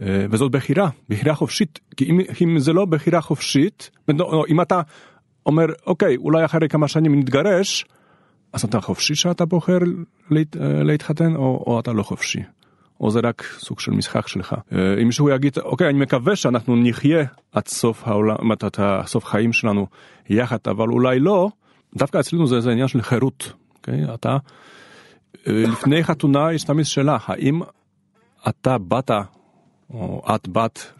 אה, 0.02 0.26
וזאת 0.30 0.52
בחירה, 0.52 0.88
בחירה 1.08 1.34
חופשית. 1.34 1.80
כי 1.96 2.04
אם, 2.04 2.20
אם 2.42 2.58
זה 2.58 2.72
לא 2.72 2.84
בחירה 2.84 3.20
חופשית, 3.20 3.90
אם 4.48 4.60
אתה 4.60 4.80
אומר, 5.46 5.66
אוקיי, 5.86 6.16
אולי 6.16 6.44
אחרי 6.44 6.68
כמה 6.68 6.88
שנים 6.88 7.18
נתגרש, 7.18 7.84
אז 8.52 8.64
אתה 8.64 8.80
חופשי 8.80 9.14
שאתה 9.14 9.44
בוחר 9.44 9.78
להת, 10.30 10.56
אה, 10.56 10.82
להתחתן, 10.82 11.36
או, 11.36 11.64
או 11.66 11.80
אתה 11.80 11.92
לא 11.92 12.02
חופשי. 12.02 12.42
או 13.00 13.10
זה 13.10 13.20
רק 13.22 13.42
סוג 13.58 13.80
של 13.80 13.92
משחק 13.92 14.28
שלך. 14.28 14.54
אה, 14.72 14.78
אם 15.02 15.06
מישהו 15.06 15.30
יגיד, 15.30 15.58
אוקיי, 15.58 15.88
אני 15.88 15.98
מקווה 15.98 16.36
שאנחנו 16.36 16.76
נחיה 16.76 17.24
עד 17.52 17.68
סוף 17.68 18.08
העולם, 18.08 18.52
עד 18.52 18.76
סוף 19.06 19.24
חיים 19.24 19.52
שלנו 19.52 19.86
יחד, 20.28 20.58
אבל 20.66 20.88
אולי 20.88 21.18
לא, 21.18 21.50
דווקא 21.96 22.20
אצלנו 22.20 22.46
זה, 22.46 22.60
זה 22.60 22.70
עניין 22.70 22.88
של 22.88 23.02
חירות. 23.02 23.52
אוקיי? 23.76 24.14
אתה, 24.14 24.36
אה, 25.46 25.52
לפני 25.52 26.04
חתונה 26.04 26.52
יש 26.52 26.64
תמיד 26.64 26.84
שאלה, 26.84 27.18
האם 27.26 27.60
אתה 28.48 28.78
באת, 28.78 29.10
או 29.90 30.22
את 30.34 30.48
בת 30.48 30.92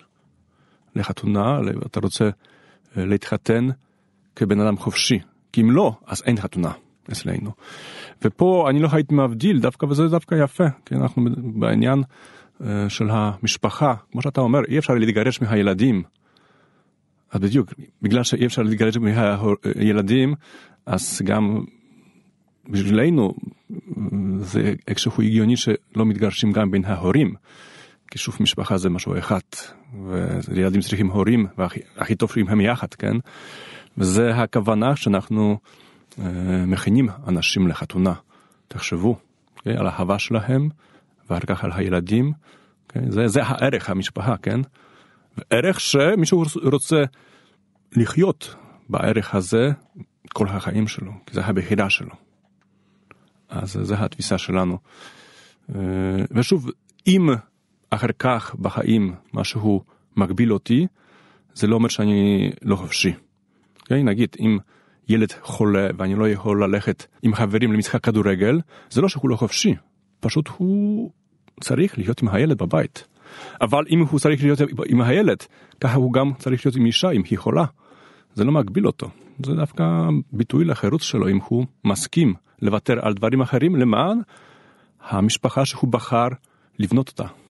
לחתונה, 0.97 1.59
אתה 1.87 2.01
רוצה 2.01 2.25
אה, 2.25 3.05
להתחתן 3.05 3.69
כבן 4.37 4.61
אדם 4.61 4.77
חופשי. 4.77 5.19
כי 5.53 5.61
אם 5.61 5.71
לא, 5.71 5.93
אז 6.07 6.23
אין 6.27 6.37
חתונה 6.37 6.73
אצלנו. 7.13 7.51
ופה 8.23 8.67
אני 8.71 8.81
לא 8.81 8.89
הייתי 8.93 9.15
מבדיל 9.15 9.61
דווקא, 9.61 9.87
וזה 9.87 10.09
דווקא 10.09 10.35
יפה, 10.35 10.65
כי 10.87 10.95
אנחנו 10.95 11.23
בעניין 11.55 12.03
אה, 12.65 12.89
של 12.89 13.11
המשפחה, 13.11 13.95
כמו 14.13 14.23
שאתה 14.23 14.41
אומר, 14.41 14.61
אי 14.69 14.79
אפשר 14.79 14.95
להתגרש 14.95 15.43
מהילדים. 15.43 16.03
אז 17.33 17.41
בדיוק, 17.41 17.75
בגלל 18.03 18.23
שאי 18.23 18.47
אפשר 18.47 18.63
להתגרש 18.63 18.97
מהילדים, 18.97 20.35
אז 20.87 21.23
גם 21.25 21.65
בשבילנו 22.69 23.35
זה 24.41 24.75
איכשהו 24.89 25.23
הגיוני 25.23 25.57
שלא 25.57 26.07
מתגרשים 26.07 26.53
גם 26.53 26.71
בין 26.71 26.85
ההורים. 26.85 27.35
כי 28.11 28.19
שוב 28.19 28.37
משפחה 28.41 28.79
זה 28.79 28.91
משהו 28.91 29.19
אחד, 29.19 29.41
וילדים 30.49 30.81
צריכים 30.81 31.11
הורים, 31.11 31.47
והכי 31.59 32.15
טוב 32.15 32.33
אם 32.37 32.49
הם 32.49 32.61
יחד, 32.61 32.95
כן? 32.95 33.17
וזה 33.99 34.35
הכוונה 34.35 34.97
שאנחנו 34.97 35.59
אה, 36.19 36.25
מכינים 36.67 37.09
אנשים 37.29 37.69
לחתונה. 37.69 38.15
תחשבו 38.69 39.17
אוקיי? 39.57 39.77
על 39.77 39.87
האהבה 39.87 40.19
שלהם, 40.19 40.69
ואחר 41.31 41.47
כך 41.47 41.65
על 41.65 41.73
הילדים. 41.73 42.33
אוקיי? 42.87 43.03
זה, 43.11 43.29
זה 43.29 43.43
הערך 43.43 43.91
המשפחה, 43.91 44.37
כן? 44.37 44.61
ערך 45.51 45.81
שמישהו 45.81 46.45
רוצה 46.63 47.03
לחיות 47.97 48.55
בערך 48.89 49.35
הזה 49.35 49.71
כל 50.33 50.49
החיים 50.49 50.89
שלו, 50.89 51.13
כי 51.27 51.35
זה 51.35 51.45
הבחירה 51.45 51.91
שלו. 51.91 52.15
אז 53.49 53.79
זו 53.83 53.95
התפיסה 53.95 54.39
שלנו. 54.39 54.79
אה, 55.75 55.81
ושוב, 56.31 56.71
אם 57.07 57.29
אחר 57.91 58.13
כך 58.19 58.55
בחיים 58.55 59.15
משהו 59.35 59.83
מגביל 60.17 60.53
אותי, 60.53 60.87
זה 61.55 61.67
לא 61.67 61.75
אומר 61.75 61.89
שאני 61.89 62.51
לא 62.63 62.77
חופשי. 62.77 63.11
Okay? 63.11 63.81
אוקיי? 63.81 64.03
נגיד, 64.03 64.37
אם 64.41 64.59
ילד 65.09 65.33
חולה 65.43 65.89
ואני 65.99 66.15
לא 66.15 66.29
יכול 66.29 66.65
ללכת 66.65 67.07
עם 67.23 67.35
חברים 67.35 67.73
למשחק 67.73 68.05
כדורגל, 68.05 68.61
זה 68.91 69.01
לא 69.01 69.09
שהוא 69.09 69.31
לא 69.31 69.37
חופשי, 69.37 69.75
פשוט 70.21 70.49
הוא 70.57 71.11
צריך 71.61 71.99
להיות 71.99 72.23
עם 72.23 72.29
הילד 72.29 72.59
בבית. 72.59 73.05
אבל 73.61 73.85
אם 73.91 74.01
הוא 74.01 74.21
צריך 74.21 74.43
להיות 74.43 74.59
עם 74.87 75.01
הילד, 75.01 75.39
ככה 75.81 75.95
הוא 75.95 76.13
גם 76.13 76.33
צריך 76.39 76.67
להיות 76.67 76.77
עם 76.77 76.87
אישה, 76.87 77.11
אם 77.11 77.23
היא 77.31 77.39
חולה. 77.39 77.65
זה 78.35 78.45
לא 78.45 78.53
מגביל 78.53 78.87
אותו. 78.87 79.11
זה 79.45 79.55
דווקא 79.55 79.85
ביטוי 80.33 80.65
לחירות 80.65 81.01
שלו, 81.01 81.29
אם 81.29 81.39
הוא 81.49 81.67
מסכים 81.85 82.35
לוותר 82.63 83.07
על 83.07 83.15
דברים 83.15 83.41
אחרים 83.41 83.77
למען 83.77 84.19
המשפחה 85.09 85.65
שהוא 85.65 85.91
בחר 85.91 86.29
לבנות 86.79 87.09
אותה. 87.09 87.46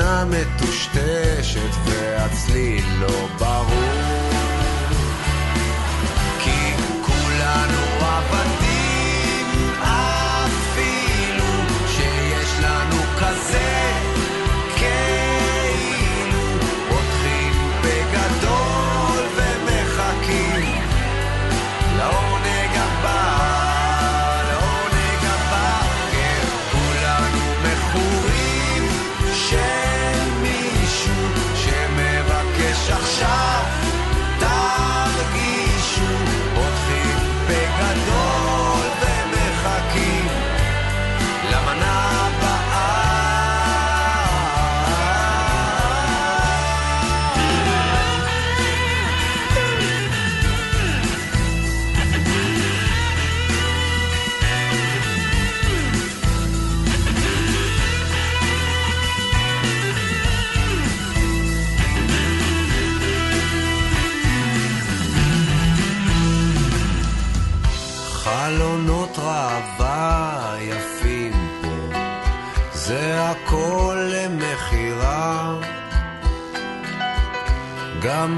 המנגינה 0.00 0.24
מטושטשת 0.24 1.74
והצליל 1.84 2.84
לא 3.00 3.28
ברור. 3.38 3.97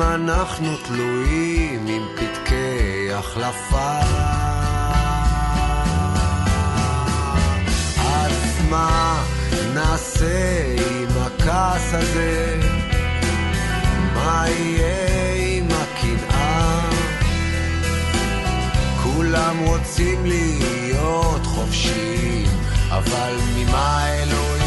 אנחנו 0.02 0.76
תלויים 0.76 1.86
עם 1.86 2.02
פתקי 2.16 3.12
החלפה. 3.12 4.00
אז 7.96 8.60
מה 8.70 9.24
נעשה 9.74 10.64
עם 10.90 11.08
הכעס 11.22 11.94
הזה? 11.94 12.60
מה 14.14 14.44
יהיה 14.48 15.58
עם 15.58 15.68
הקנאה? 15.70 16.90
כולם 19.02 19.58
רוצים 19.58 20.26
להיות 20.26 21.46
חופשיים, 21.46 22.46
אבל 22.90 23.34
ממה 23.56 24.08
אלוהים? 24.08 24.59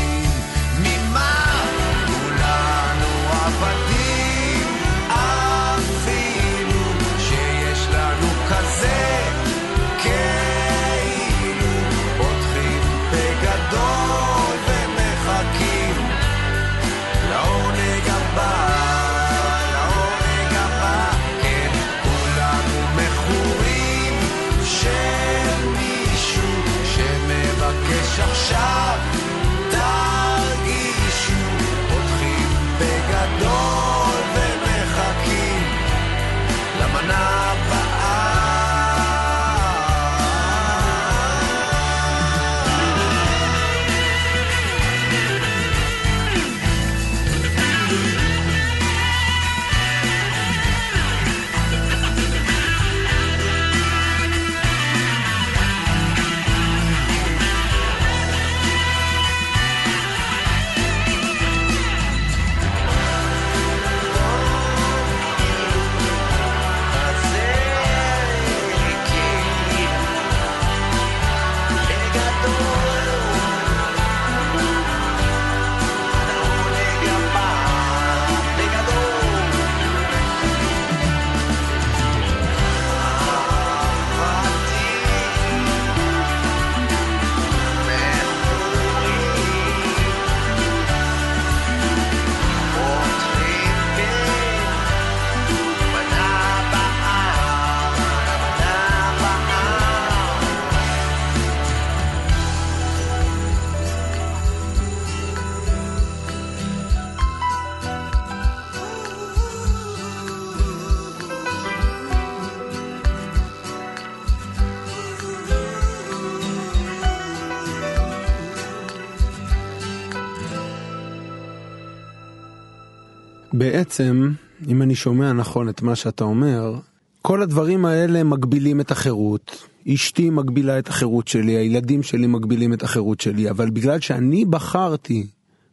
בעצם, 123.64 124.32
אם 124.68 124.82
אני 124.82 124.96
שומע 124.96 125.34
נכון 125.34 125.70
את 125.70 125.82
מה 125.82 125.96
שאתה 125.96 126.24
אומר, 126.24 126.76
כל 127.22 127.42
הדברים 127.42 127.86
האלה 127.86 128.24
מגבילים 128.24 128.80
את 128.80 128.92
החירות. 128.92 129.68
אשתי 129.94 130.30
מגבילה 130.30 130.80
את 130.80 130.88
החירות 130.88 131.28
שלי, 131.28 131.52
הילדים 131.52 132.04
שלי 132.04 132.28
מגבילים 132.28 132.74
את 132.74 132.84
החירות 132.84 133.22
שלי, 133.22 133.50
אבל 133.50 133.70
בגלל 133.70 134.00
שאני 134.00 134.46
בחרתי 134.46 135.28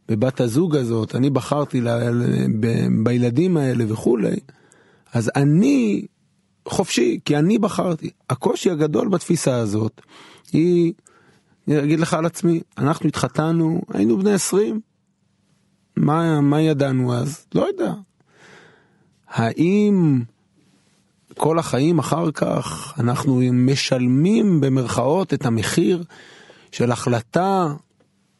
בבת 0.09 0.39
הזוג 0.41 0.75
הזאת, 0.75 1.15
אני 1.15 1.29
בחרתי 1.29 1.81
ל... 1.81 1.89
ב... 2.59 2.67
בילדים 3.03 3.57
האלה 3.57 3.83
וכולי, 3.87 4.35
אז 5.13 5.31
אני 5.35 6.05
חופשי, 6.67 7.19
כי 7.25 7.37
אני 7.37 7.59
בחרתי. 7.59 8.09
הקושי 8.29 8.71
הגדול 8.71 9.07
בתפיסה 9.07 9.55
הזאת 9.55 10.01
היא, 10.53 10.93
אני 11.67 11.83
אגיד 11.83 11.99
לך 11.99 12.13
על 12.13 12.25
עצמי, 12.25 12.61
אנחנו 12.77 13.07
התחתנו, 13.07 13.81
היינו 13.93 14.17
בני 14.17 14.33
20, 14.33 14.79
מה, 15.95 16.41
מה 16.41 16.61
ידענו 16.61 17.13
אז? 17.13 17.45
לא 17.55 17.67
יודע. 17.67 17.93
האם 19.27 20.21
כל 21.37 21.59
החיים 21.59 21.99
אחר 21.99 22.31
כך 22.31 22.93
אנחנו 22.99 23.41
משלמים 23.53 24.61
במרכאות 24.61 25.33
את 25.33 25.45
המחיר 25.45 26.03
של 26.71 26.91
החלטה 26.91 27.73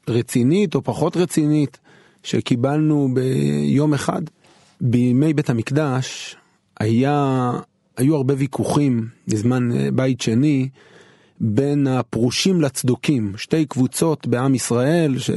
רצינית 0.07 0.75
או 0.75 0.83
פחות 0.83 1.17
רצינית 1.17 1.79
שקיבלנו 2.23 3.09
ביום 3.13 3.93
אחד? 3.93 4.21
בימי 4.81 5.33
בית 5.33 5.49
המקדש 5.49 6.35
היה, 6.79 7.51
היו 7.97 8.15
הרבה 8.15 8.33
ויכוחים 8.37 9.07
בזמן 9.27 9.71
אה, 9.71 9.89
בית 9.93 10.21
שני 10.21 10.69
בין 11.39 11.87
הפרושים 11.87 12.61
לצדוקים, 12.61 13.33
שתי 13.37 13.65
קבוצות 13.65 14.27
בעם 14.27 14.55
ישראל 14.55 15.19
ש... 15.19 15.29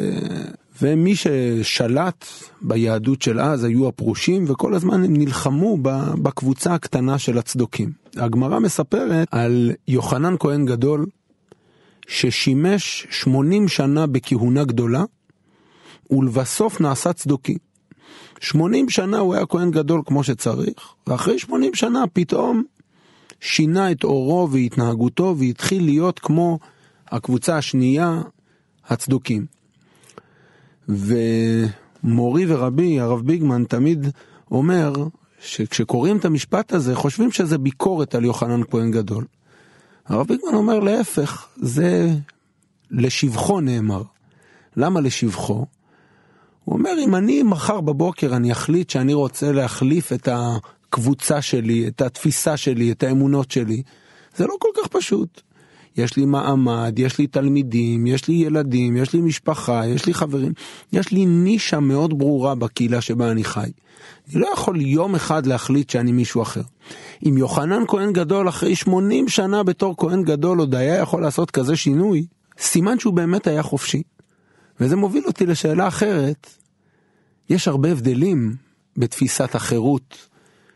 ומי 0.83 1.17
ששלט 1.17 2.27
ביהדות 2.63 3.23
של 3.23 3.41
אז 3.41 3.65
היו 3.65 3.89
הפרושים, 3.89 4.45
וכל 4.49 4.75
הזמן 4.75 5.05
הם 5.05 5.17
נלחמו 5.17 5.77
בקבוצה 6.23 6.75
הקטנה 6.75 7.19
של 7.19 7.39
הצדוקים. 7.39 7.93
הגמרא 8.17 8.59
מספרת 8.59 9.29
על 9.31 9.73
יוחנן 9.89 10.35
כהן 10.41 10.67
גדול, 10.67 11.07
ששימש 12.07 13.07
80 13.11 13.69
שנה 13.69 14.07
בכהונה 14.07 14.65
גדולה, 14.65 15.05
ולבסוף 16.11 16.81
נעשה 16.81 17.13
צדוקי. 17.13 17.59
80 18.41 18.91
שנה 18.91 19.19
הוא 19.19 19.35
היה 19.35 19.47
כהן 19.47 19.71
גדול 19.71 20.03
כמו 20.07 20.25
שצריך, 20.25 20.95
ואחרי 21.07 21.39
80 21.39 21.75
שנה 21.75 22.05
פתאום 22.13 22.63
שינה 23.41 23.91
את 23.91 24.05
אורו 24.05 24.49
והתנהגותו 24.53 25.35
והתחיל 25.39 25.85
להיות 25.85 26.19
כמו 26.19 26.59
הקבוצה 27.09 27.57
השנייה, 27.59 28.23
הצדוקים. 28.89 29.54
ומורי 30.89 32.45
ורבי, 32.49 33.01
הרב 33.01 33.21
ביגמן, 33.21 33.65
תמיד 33.65 34.07
אומר 34.51 34.93
שכשקוראים 35.41 36.17
את 36.17 36.25
המשפט 36.25 36.73
הזה, 36.73 36.95
חושבים 36.95 37.33
שזה 37.33 37.59
ביקורת 37.59 38.15
על 38.15 38.25
יוחנן 38.25 38.61
כהן 38.71 38.91
גדול. 38.91 39.25
הרב 40.07 40.27
ביגמן 40.27 40.55
אומר 40.55 40.79
להפך, 40.79 41.49
זה 41.57 42.11
לשבחו 42.91 43.61
נאמר. 43.61 44.03
למה 44.77 45.01
לשבחו? 45.01 45.67
הוא 46.65 46.79
אומר, 46.79 46.91
אם 47.05 47.15
אני 47.15 47.43
מחר 47.43 47.81
בבוקר 47.81 48.37
אני 48.37 48.53
אחליט 48.53 48.91
שאני 48.91 49.15
רוצה 49.15 49.53
להחליף 49.53 50.13
את 50.13 50.29
הקבוצה 50.33 51.43
שלי, 51.43 51.89
את 51.89 52.01
התפיסה 52.01 52.57
שלי, 52.57 52.93
את 52.93 53.03
האמונות 53.03 53.51
שלי, 53.51 53.83
זה 54.37 54.47
לא 54.47 54.55
כל 54.59 54.69
כך 54.77 54.89
פשוט. 54.89 55.43
יש 55.97 56.17
לי 56.17 56.25
מעמד, 56.25 56.99
יש 56.99 57.19
לי 57.19 57.27
תלמידים, 57.27 58.07
יש 58.07 58.29
לי 58.29 58.35
ילדים, 58.35 58.97
יש 58.97 59.13
לי 59.13 59.21
משפחה, 59.21 59.87
יש 59.87 60.07
לי 60.07 60.15
חברים, 60.15 60.53
יש 60.93 61.13
לי 61.13 61.27
נישה 61.27 61.81
מאוד 61.81 62.19
ברורה 62.19 62.55
בקהילה 62.55 63.01
שבה 63.01 63.31
אני 63.31 63.45
חי. 63.45 63.71
אני 64.29 64.41
לא 64.41 64.49
יכול 64.53 64.81
יום 64.81 65.15
אחד 65.15 65.47
להחליט 65.47 65.91
שאני 65.91 66.13
מישהו 66.13 66.43
אחר. 66.43 66.63
אם 67.29 67.39
יוחנן 67.39 67.83
כהן 67.89 68.13
גדול 68.13 68.49
אחרי 68.49 68.77
80 68.77 69.29
שנה 69.29 69.63
בתור 69.63 69.95
כהן 69.99 70.23
גדול 70.23 70.59
עוד 70.59 70.75
היה 70.75 70.95
יכול 70.99 71.23
לעשות 71.23 71.51
כזה 71.51 71.77
שינוי, 71.77 72.27
סימן 72.59 72.99
שהוא 72.99 73.15
באמת 73.15 73.47
היה 73.47 73.63
חופשי. 73.63 74.03
וזה 74.81 74.97
מוביל 74.97 75.25
אותי 75.27 75.47
לשאלה 75.47 75.89
אחרת. 75.89 76.51
יש 77.51 77.69
הרבה 77.69 77.93
הבדלים 77.93 78.57
בתפיסת 78.97 79.55
החירות 79.55 80.29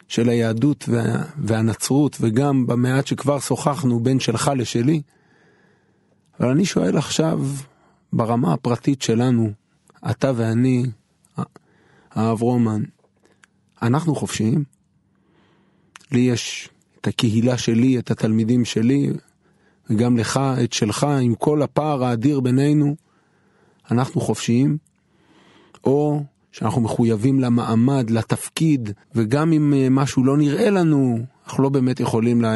של 0.09 0.29
היהדות 0.29 0.85
וה, 0.89 1.23
והנצרות, 1.39 2.17
וגם 2.21 2.67
במעט 2.67 3.07
שכבר 3.07 3.41
שוחחנו 3.41 4.01
בין 4.01 4.21
שלך 4.21 4.51
לשלי. 4.57 5.03
אבל 6.41 6.49
אני 6.49 6.65
שואל 6.65 6.97
עכשיו, 6.97 7.41
ברמה 8.13 8.53
הפרטית 8.53 9.03
שלנו, 9.03 9.51
אתה 10.11 10.33
ואני, 10.37 10.85
הרב 12.11 12.43
רומן, 12.43 12.83
אנחנו 13.83 14.15
חופשיים. 14.15 14.65
לי 16.13 16.21
יש 16.21 16.69
את 17.01 17.07
הקהילה 17.07 17.59
שלי, 17.59 17.99
את 17.99 18.11
התלמידים 18.11 18.65
שלי, 18.65 19.11
וגם 19.91 20.17
לך, 20.17 20.41
את 20.65 20.73
שלך, 20.73 21.05
עם 21.05 21.35
כל 21.35 21.63
הפער 21.63 22.05
האדיר 22.05 22.41
בינינו, 22.41 22.97
אנחנו 23.91 24.21
חופשיים. 24.21 24.79
או 25.85 26.23
שאנחנו 26.53 26.81
מחויבים 26.81 27.41
למעמד, 27.41 28.11
לתפקיד, 28.11 28.91
וגם 29.15 29.53
אם 29.53 29.75
אה, 29.77 29.87
משהו 29.91 30.25
לא 30.25 30.37
נראה 30.37 30.71
לנו, 30.71 31.19
אנחנו 31.47 31.63
לא 31.63 31.69
באמת 31.69 32.01
יכולים 32.01 32.43
לה, 32.43 32.55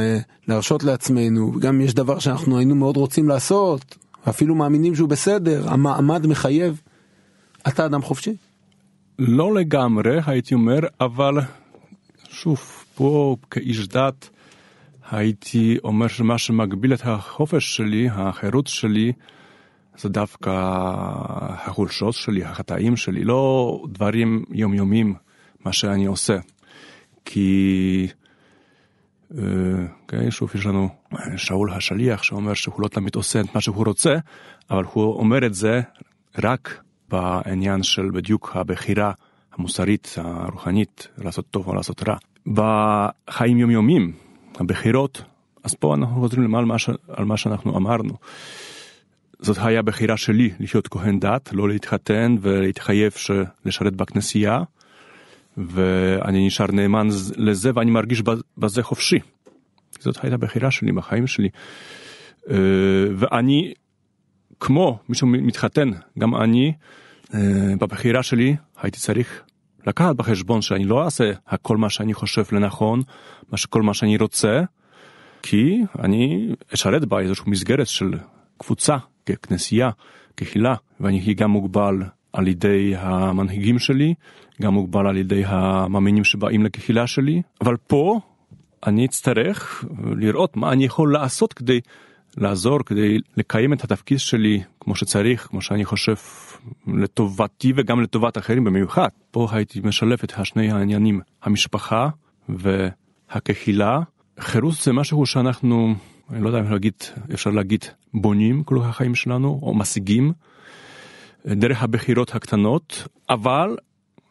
להרשות 0.48 0.84
לעצמנו, 0.84 1.52
וגם 1.54 1.74
אם 1.74 1.80
יש 1.80 1.94
דבר 1.94 2.18
שאנחנו 2.18 2.58
היינו 2.58 2.74
מאוד 2.74 2.96
רוצים 2.96 3.28
לעשות, 3.28 3.96
ואפילו 4.26 4.54
מאמינים 4.54 4.94
שהוא 4.94 5.08
בסדר, 5.08 5.68
המעמד 5.68 6.26
מחייב. 6.26 6.80
אתה 7.68 7.86
אדם 7.86 8.02
חופשי. 8.02 8.36
לא 9.18 9.54
לגמרי, 9.54 10.18
הייתי 10.26 10.54
אומר, 10.54 10.78
אבל 11.00 11.34
שוב, 12.28 12.60
פה 12.94 13.36
כאיש 13.50 13.88
דת, 13.88 14.28
הייתי 15.10 15.78
אומר 15.84 16.08
שמה 16.08 16.38
שמגביל 16.38 16.94
את 16.94 17.00
החופש 17.04 17.76
שלי, 17.76 18.08
החירות 18.12 18.66
שלי, 18.66 19.12
זה 19.96 20.08
דווקא 20.08 20.50
החולשות 21.48 22.14
שלי, 22.14 22.44
החטאים 22.44 22.96
שלי, 22.96 23.24
לא 23.24 23.82
דברים 23.88 24.44
יומיומיים, 24.50 25.14
מה 25.64 25.72
שאני 25.72 26.06
עושה. 26.06 26.38
כי, 27.24 28.08
אה, 29.38 29.42
כן, 30.08 30.30
שוב, 30.30 30.50
יש 30.54 30.66
לנו 30.66 30.88
שאול 31.36 31.70
השליח 31.70 32.22
שאומר 32.22 32.54
שהוא 32.54 32.82
לא 32.82 32.88
תמיד 32.88 33.14
עושה 33.14 33.40
את 33.40 33.54
מה 33.54 33.60
שהוא 33.60 33.84
רוצה, 33.86 34.14
אבל 34.70 34.84
הוא 34.92 35.14
אומר 35.14 35.46
את 35.46 35.54
זה 35.54 35.80
רק 36.44 36.82
בעניין 37.08 37.82
של 37.82 38.10
בדיוק 38.10 38.52
הבחירה 38.54 39.12
המוסרית, 39.52 40.14
הרוחנית, 40.16 41.08
לעשות 41.18 41.44
טוב 41.50 41.68
או 41.68 41.74
לעשות 41.74 42.02
רע. 42.08 42.16
בחיים 42.46 43.58
יומיומיים, 43.58 44.12
הבחירות, 44.60 45.22
אז 45.64 45.74
פה 45.74 45.94
אנחנו 45.94 46.20
חוזרים 46.20 46.54
על. 46.54 46.64
על 47.08 47.24
מה 47.24 47.36
שאנחנו 47.36 47.76
אמרנו. 47.76 48.14
זאת 49.42 49.56
היה 49.60 49.82
בחירה 49.82 50.16
שלי 50.16 50.50
לחיות 50.60 50.88
כהן 50.88 51.20
דת, 51.20 51.50
לא 51.52 51.68
להתחתן 51.68 52.36
ולהתחייב 52.40 53.12
לשרת 53.64 53.96
בכנסייה, 53.96 54.60
ואני 55.56 56.46
נשאר 56.46 56.66
נאמן 56.72 57.08
לזה 57.36 57.70
ואני 57.74 57.90
מרגיש 57.90 58.22
בזה 58.58 58.82
חופשי. 58.82 59.18
זאת 60.00 60.16
הייתה 60.22 60.36
בחירה 60.36 60.70
שלי 60.70 60.92
בחיים 60.92 61.26
שלי. 61.26 61.48
אה, 62.50 62.56
ואני, 63.16 63.72
כמו 64.60 64.98
מי 65.08 65.14
שמתחתן, 65.14 65.90
גם 66.18 66.36
אני, 66.36 66.72
אה, 67.34 67.40
בבחירה 67.80 68.22
שלי 68.22 68.56
הייתי 68.82 69.00
צריך 69.00 69.42
לקחת 69.86 70.16
בחשבון 70.16 70.62
שאני 70.62 70.84
לא 70.84 71.04
אעשה 71.04 71.32
הכל 71.46 71.76
מה 71.76 71.90
שאני 71.90 72.14
חושב 72.14 72.42
לנכון, 72.52 73.02
כל 73.70 73.82
מה 73.82 73.94
שאני 73.94 74.16
רוצה, 74.16 74.60
כי 75.42 75.80
אני 75.98 76.48
אשרת 76.74 77.04
באיזושהי 77.04 77.50
מסגרת 77.50 77.86
של 77.86 78.10
קבוצה 78.58 78.96
ככנסייה, 79.26 79.90
קהילה, 80.34 80.74
ואני 81.00 81.34
גם 81.34 81.50
מוגבל 81.50 81.94
על 82.32 82.48
ידי 82.48 82.94
המנהיגים 82.96 83.78
שלי, 83.78 84.14
גם 84.62 84.74
מוגבל 84.74 85.06
על 85.06 85.16
ידי 85.16 85.42
המאמינים 85.46 86.24
שבאים 86.24 86.64
לקהילה 86.64 87.06
שלי, 87.06 87.42
אבל 87.60 87.76
פה 87.76 88.20
אני 88.86 89.06
אצטרך 89.06 89.84
לראות 90.16 90.56
מה 90.56 90.72
אני 90.72 90.84
יכול 90.84 91.12
לעשות 91.12 91.52
כדי 91.52 91.80
לעזור, 92.36 92.78
כדי 92.86 93.18
לקיים 93.36 93.72
את 93.72 93.84
התפקיד 93.84 94.18
שלי 94.18 94.62
כמו 94.80 94.94
שצריך, 94.94 95.46
כמו 95.46 95.60
שאני 95.60 95.84
חושב 95.84 96.14
לטובתי 96.86 97.72
וגם 97.76 98.00
לטובת 98.00 98.38
אחרים 98.38 98.64
במיוחד. 98.64 99.08
פה 99.30 99.48
הייתי 99.50 99.80
משלב 99.84 100.18
את 100.24 100.32
השני 100.36 100.72
העניינים, 100.72 101.20
המשפחה 101.42 102.08
והקהילה. 102.48 104.00
חירות 104.40 104.74
זה 104.74 104.92
משהו 104.92 105.26
שאנחנו 105.26 105.94
אני 106.32 106.42
לא 106.42 106.48
יודע 106.48 106.60
אם 106.60 106.70
להגיד, 106.70 106.94
אפשר 107.34 107.50
להגיד 107.50 107.84
בונים 108.14 108.62
כל 108.62 108.78
החיים 108.78 109.14
שלנו 109.14 109.60
או 109.62 109.74
משיגים 109.74 110.32
דרך 111.46 111.82
הבחירות 111.82 112.34
הקטנות, 112.34 113.08
אבל, 113.30 113.76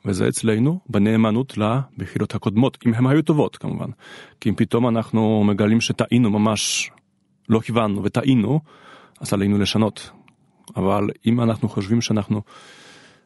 וזה 0.06 0.28
אצלנו, 0.28 0.80
בנאמנות 0.90 1.58
לבחירות 1.58 2.36
הקודמות, 2.36 2.78
אם 2.86 2.94
הן 2.94 3.08
היו 3.08 3.22
טובות 3.22 3.58
כמובן. 3.58 3.90
כי 4.40 4.50
אם 4.50 4.56
פתאום 4.56 4.88
אנחנו 4.88 5.44
מגלים 5.44 5.82
שטעינו 5.82 6.30
ממש, 6.30 6.92
לא 7.50 7.60
כיוונו 7.60 8.04
וטעינו, 8.04 8.60
אז 9.20 9.34
עלינו 9.34 9.58
לשנות. 9.58 10.12
אבל 10.76 11.10
אם 11.26 11.42
אנחנו 11.42 11.70
חושבים 11.70 12.02
שאנחנו 12.02 12.42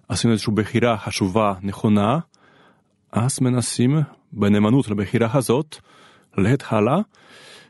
עשינו 0.07 0.33
איזושהי 0.33 0.53
בחירה 0.53 0.97
חשובה, 0.97 1.53
נכונה, 1.61 2.19
אז 3.11 3.39
מנסים 3.41 3.97
בנאמנות 4.33 4.89
לבחירה 4.89 5.29
הזאת 5.33 5.75
ללכת 6.37 6.63
הלאה. 6.69 6.99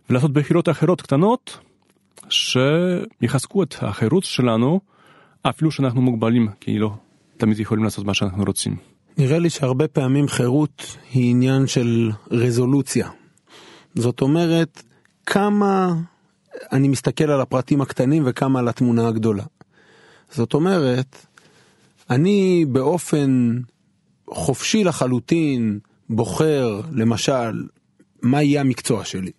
ולעשות 0.09 0.33
בחירות 0.33 0.69
אחרות 0.69 1.01
קטנות 1.01 1.57
שיחזקו 2.29 3.63
את 3.63 3.75
החירות 3.81 4.23
שלנו 4.23 4.79
אפילו 5.41 5.71
שאנחנו 5.71 6.01
מוגבלים 6.01 6.49
כי 6.59 6.79
לא 6.79 6.91
תמיד 7.37 7.59
יכולים 7.59 7.83
לעשות 7.83 8.05
מה 8.05 8.13
שאנחנו 8.13 8.43
רוצים. 8.43 8.75
נראה 9.17 9.39
לי 9.39 9.49
שהרבה 9.49 9.87
פעמים 9.87 10.27
חירות 10.27 10.97
היא 11.13 11.31
עניין 11.31 11.67
של 11.67 12.11
רזולוציה. 12.31 13.09
זאת 13.95 14.21
אומרת, 14.21 14.83
כמה 15.25 15.93
אני 16.71 16.87
מסתכל 16.87 17.31
על 17.31 17.41
הפרטים 17.41 17.81
הקטנים 17.81 18.23
וכמה 18.25 18.59
על 18.59 18.67
התמונה 18.67 19.07
הגדולה. 19.07 19.43
זאת 20.31 20.53
אומרת, 20.53 21.25
אני 22.09 22.65
באופן 22.69 23.59
חופשי 24.29 24.83
לחלוטין 24.83 25.79
בוחר, 26.09 26.81
למשל, 26.91 27.63
מה 28.21 28.43
יהיה 28.43 28.61
המקצוע 28.61 29.05
שלי. 29.05 29.31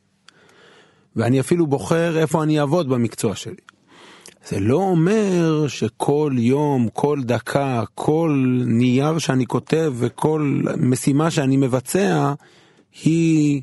ואני 1.16 1.40
אפילו 1.40 1.66
בוחר 1.66 2.18
איפה 2.18 2.42
אני 2.42 2.60
אעבוד 2.60 2.88
במקצוע 2.88 3.34
שלי. 3.34 3.54
זה 4.48 4.60
לא 4.60 4.76
אומר 4.76 5.68
שכל 5.68 6.32
יום, 6.38 6.88
כל 6.92 7.22
דקה, 7.22 7.82
כל 7.94 8.44
נייר 8.66 9.18
שאני 9.18 9.46
כותב 9.46 9.92
וכל 9.96 10.62
משימה 10.76 11.30
שאני 11.30 11.56
מבצע 11.56 12.32
היא 13.04 13.62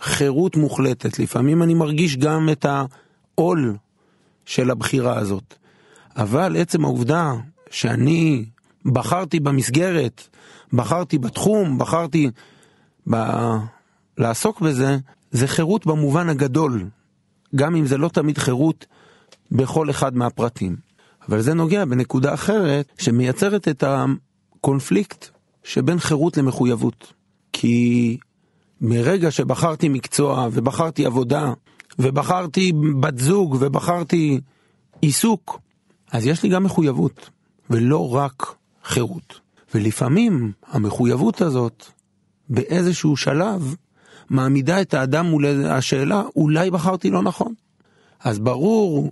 חירות 0.00 0.56
מוחלטת. 0.56 1.18
לפעמים 1.18 1.62
אני 1.62 1.74
מרגיש 1.74 2.16
גם 2.16 2.48
את 2.52 2.66
העול 2.68 3.76
של 4.44 4.70
הבחירה 4.70 5.18
הזאת. 5.18 5.54
אבל 6.16 6.56
עצם 6.56 6.84
העובדה 6.84 7.32
שאני 7.70 8.44
בחרתי 8.84 9.40
במסגרת, 9.40 10.28
בחרתי 10.72 11.18
בתחום, 11.18 11.78
בחרתי 11.78 12.30
ב... 13.10 13.16
לעסוק 14.18 14.60
בזה, 14.60 14.96
זה 15.32 15.46
חירות 15.46 15.86
במובן 15.86 16.28
הגדול, 16.28 16.84
גם 17.56 17.76
אם 17.76 17.86
זה 17.86 17.98
לא 17.98 18.08
תמיד 18.08 18.38
חירות 18.38 18.86
בכל 19.50 19.90
אחד 19.90 20.16
מהפרטים. 20.16 20.76
אבל 21.28 21.40
זה 21.40 21.54
נוגע 21.54 21.84
בנקודה 21.84 22.34
אחרת 22.34 22.92
שמייצרת 22.98 23.68
את 23.68 23.84
הקונפליקט 23.86 25.28
שבין 25.64 25.98
חירות 25.98 26.36
למחויבות. 26.36 27.12
כי 27.52 28.18
מרגע 28.80 29.30
שבחרתי 29.30 29.88
מקצוע 29.88 30.48
ובחרתי 30.52 31.06
עבודה 31.06 31.52
ובחרתי 31.98 32.72
בת 33.00 33.18
זוג 33.18 33.56
ובחרתי 33.60 34.40
עיסוק, 35.00 35.60
אז 36.12 36.26
יש 36.26 36.42
לי 36.42 36.48
גם 36.48 36.64
מחויבות 36.64 37.30
ולא 37.70 38.14
רק 38.14 38.54
חירות. 38.84 39.40
ולפעמים 39.74 40.52
המחויבות 40.68 41.40
הזאת 41.40 41.86
באיזשהו 42.48 43.16
שלב 43.16 43.74
מעמידה 44.32 44.80
את 44.80 44.94
האדם 44.94 45.26
מול 45.26 45.46
השאלה, 45.66 46.22
אולי 46.36 46.70
בחרתי 46.70 47.10
לא 47.10 47.22
נכון. 47.22 47.54
אז 48.20 48.38
ברור 48.38 49.10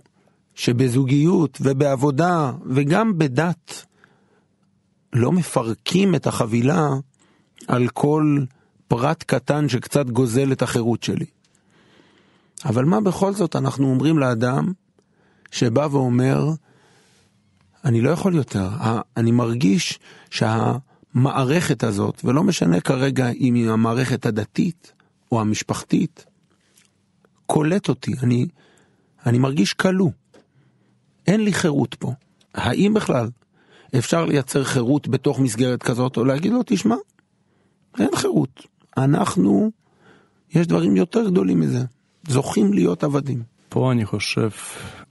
שבזוגיות 0.55 1.57
ובעבודה 1.61 2.51
וגם 2.65 3.17
בדת 3.17 3.85
לא 5.13 5.31
מפרקים 5.31 6.15
את 6.15 6.27
החבילה 6.27 6.89
על 7.67 7.87
כל 7.87 8.37
פרט 8.87 9.23
קטן 9.23 9.69
שקצת 9.69 10.09
גוזל 10.09 10.51
את 10.51 10.61
החירות 10.61 11.03
שלי. 11.03 11.25
אבל 12.65 12.85
מה 12.85 13.01
בכל 13.01 13.33
זאת 13.33 13.55
אנחנו 13.55 13.89
אומרים 13.89 14.17
לאדם 14.17 14.73
שבא 15.51 15.87
ואומר, 15.91 16.49
אני 17.85 18.01
לא 18.01 18.09
יכול 18.09 18.35
יותר, 18.35 18.69
אני 19.17 19.31
מרגיש 19.31 19.99
שהמערכת 20.29 21.83
הזאת, 21.83 22.21
ולא 22.23 22.43
משנה 22.43 22.79
כרגע 22.79 23.29
אם 23.29 23.53
היא 23.53 23.69
המערכת 23.69 24.25
הדתית, 24.25 24.93
או 25.31 25.41
המשפחתית 25.41 26.25
קולט 27.45 27.89
אותי, 27.89 28.11
אני, 28.23 28.45
אני 29.25 29.37
מרגיש 29.37 29.73
כלוא. 29.73 30.09
אין 31.27 31.43
לי 31.43 31.53
חירות 31.53 31.95
פה. 31.95 32.11
האם 32.55 32.93
בכלל 32.93 33.29
אפשר 33.97 34.25
לייצר 34.25 34.63
חירות 34.63 35.07
בתוך 35.07 35.39
מסגרת 35.39 35.83
כזאת, 35.83 36.17
או 36.17 36.25
להגיד 36.25 36.51
לו, 36.51 36.59
תשמע, 36.65 36.95
אין 37.99 38.09
חירות. 38.15 38.67
אנחנו, 38.97 39.71
יש 40.55 40.67
דברים 40.67 40.95
יותר 40.95 41.29
גדולים 41.29 41.59
מזה. 41.59 41.83
זוכים 42.27 42.73
להיות 42.73 43.03
עבדים. 43.03 43.43
פה 43.69 43.91
אני 43.91 44.05
חושב, 44.05 44.49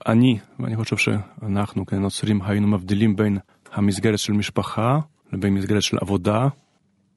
אני, 0.07 0.39
ואני 0.59 0.75
חושב 0.75 0.97
שאנחנו 0.97 1.85
כנוצרים 1.85 2.41
היינו 2.41 2.67
מבדילים 2.67 3.15
בין 3.15 3.37
המסגרת 3.73 4.19
של 4.19 4.33
משפחה 4.33 4.99
לבין 5.33 5.53
מסגרת 5.53 5.81
של 5.81 5.97
עבודה. 6.01 6.47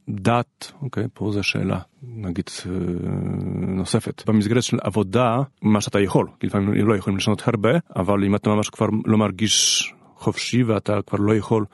דת, 0.09 0.73
אוקיי, 0.83 1.05
פה 1.14 1.31
זו 1.33 1.43
שאלה, 1.43 1.79
נגיד, 2.03 2.51
אה, 2.67 2.73
נוספת. 3.67 4.23
במסגרת 4.27 4.62
של 4.62 4.79
עבודה, 4.83 5.43
מה 5.62 5.81
שאתה 5.81 6.01
יכול, 6.01 6.29
כי 6.40 6.47
לפעמים 6.47 6.88
לא 6.88 6.97
יכולים 6.97 7.17
לשנות 7.17 7.43
הרבה, 7.49 7.71
אבל 7.97 8.25
אם 8.25 8.35
אתה 8.35 8.51
ממש 8.51 8.69
כבר 8.69 8.87
לא 9.05 9.19
מרגיש 9.19 9.93
חופשי 10.17 10.62
ואתה 10.62 11.03
כבר 11.07 11.19
לא 11.19 11.37
יכול 11.37 11.64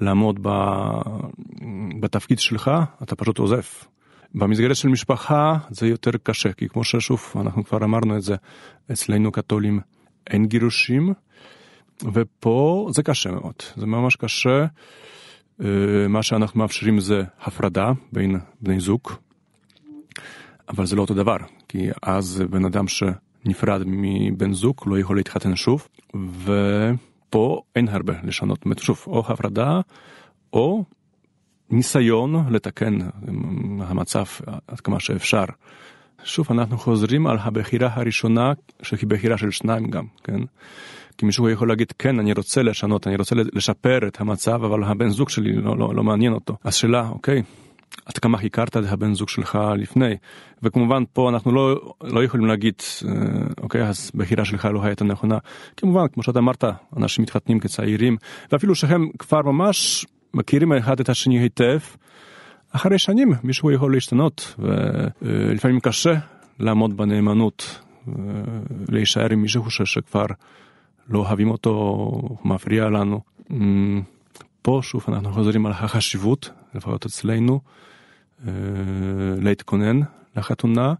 לעמוד 0.00 0.38
ב... 0.42 0.48
בתפקיד 2.00 2.38
שלך, 2.38 2.70
אתה 3.02 3.16
פשוט 3.16 3.38
עוזב. 3.38 3.60
במסגרת 4.34 4.76
של 4.76 4.88
משפחה 4.88 5.58
זה 5.70 5.86
יותר 5.86 6.10
קשה, 6.22 6.52
כי 6.52 6.68
כמו 6.68 6.84
ששוב, 6.84 7.32
אנחנו 7.40 7.64
כבר 7.64 7.84
אמרנו 7.84 8.16
את 8.16 8.22
זה, 8.22 8.36
אצלנו 8.92 9.32
קתולים 9.32 9.80
אין 10.30 10.46
גירושים, 10.46 11.12
ופה 12.12 12.88
זה 12.90 13.02
קשה 13.02 13.30
מאוד, 13.30 13.54
זה 13.76 13.86
ממש 13.86 14.16
קשה. 14.16 14.66
אה, 15.64 16.08
מה 16.08 16.22
שאנחנו 16.22 16.60
מאפשרים 16.60 17.00
זה 17.00 17.22
הפרדה 17.42 17.92
בין 18.12 18.38
בני 18.60 18.80
זוג, 18.80 19.00
אבל 20.68 20.86
זה 20.86 20.96
לא 20.96 21.00
אותו 21.00 21.14
דבר, 21.14 21.36
כי 21.68 21.88
אז 22.02 22.42
בן 22.50 22.64
אדם 22.64 22.84
שנפרד 22.88 23.82
מבן 23.86 24.52
זוג 24.52 24.82
לא 24.86 24.98
יכול 24.98 25.16
להתחתן 25.16 25.56
שוב, 25.56 25.88
ופה 26.44 27.62
אין 27.76 27.88
הרבה 27.88 28.14
לשנות, 28.22 28.64
שוב, 28.78 29.04
או 29.06 29.24
הפרדה 29.28 29.80
או 30.52 30.84
ניסיון 31.70 32.52
לתקן 32.52 32.98
המצב 33.80 34.24
עד 34.66 34.80
כמה 34.80 35.00
שאפשר. 35.00 35.44
שוב, 36.26 36.46
אנחנו 36.50 36.78
חוזרים 36.78 37.26
על 37.26 37.36
הבחירה 37.40 37.88
הראשונה, 37.92 38.52
שהיא 38.82 39.08
בחירה 39.08 39.38
של 39.38 39.50
שניים 39.50 39.90
גם, 39.90 40.04
כן? 40.24 40.40
כי 41.18 41.26
מישהו 41.26 41.48
יכול 41.48 41.68
להגיד, 41.68 41.92
כן, 41.98 42.18
אני 42.18 42.32
רוצה 42.32 42.62
לשנות, 42.62 43.06
אני 43.06 43.16
רוצה 43.16 43.34
לשפר 43.52 43.98
את 44.06 44.20
המצב, 44.20 44.64
אבל 44.64 44.84
הבן 44.84 45.08
זוג 45.08 45.28
שלי 45.28 45.52
לא, 45.52 45.78
לא, 45.78 45.94
לא 45.94 46.04
מעניין 46.04 46.32
אותו. 46.32 46.56
אז 46.64 46.74
שאלה, 46.74 47.08
אוקיי, 47.08 47.42
עד 48.06 48.18
כמה 48.18 48.38
הכרת 48.38 48.76
את 48.76 48.82
הבן 48.88 49.14
זוג 49.14 49.28
שלך 49.28 49.58
לפני? 49.76 50.16
וכמובן, 50.62 51.02
פה 51.12 51.28
אנחנו 51.28 51.52
לא, 51.52 51.94
לא 52.02 52.24
יכולים 52.24 52.46
להגיד, 52.46 52.74
אה, 53.08 53.12
אוקיי, 53.62 53.88
אז 53.88 54.10
בחירה 54.14 54.44
שלך 54.44 54.68
לא 54.72 54.84
הייתה 54.84 55.04
נכונה. 55.04 55.38
כמובן, 55.76 56.06
כמו 56.12 56.22
שאתה 56.22 56.38
אמרת, 56.38 56.64
אנשים 56.96 57.22
מתחתנים 57.22 57.60
כצעירים, 57.60 58.16
ואפילו 58.52 58.74
שהם 58.74 59.08
כבר 59.18 59.42
ממש 59.42 60.06
מכירים 60.34 60.72
אחד 60.72 61.00
את 61.00 61.08
השני 61.08 61.38
היטב, 61.38 61.78
אחרי 62.76 62.98
שנים 62.98 63.32
מישהו 63.42 63.70
יכול 63.70 63.92
להשתנות, 63.92 64.54
ולפעמים 65.22 65.80
קשה 65.80 66.14
לעמוד 66.58 66.96
בנאמנות, 66.96 67.80
להישאר 68.88 69.32
עם 69.32 69.42
מישהו 69.42 69.70
שכבר 69.70 70.26
לא 71.08 71.18
אוהבים 71.18 71.50
אותו, 71.50 72.06
מפריע 72.44 72.84
לנו. 72.84 73.20
פה 74.62 74.80
שוב 74.82 75.04
אנחנו 75.08 75.32
חוזרים 75.32 75.66
על 75.66 75.72
החשיבות, 75.72 76.50
לפחות 76.74 77.06
אצלנו, 77.06 77.60
להתכונן 79.38 80.00
לחתונה, 80.36 80.94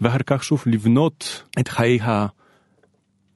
ואחר 0.00 0.18
כך 0.26 0.44
שוב 0.44 0.62
לבנות 0.66 1.42
את 1.58 1.68
חיי 1.68 1.98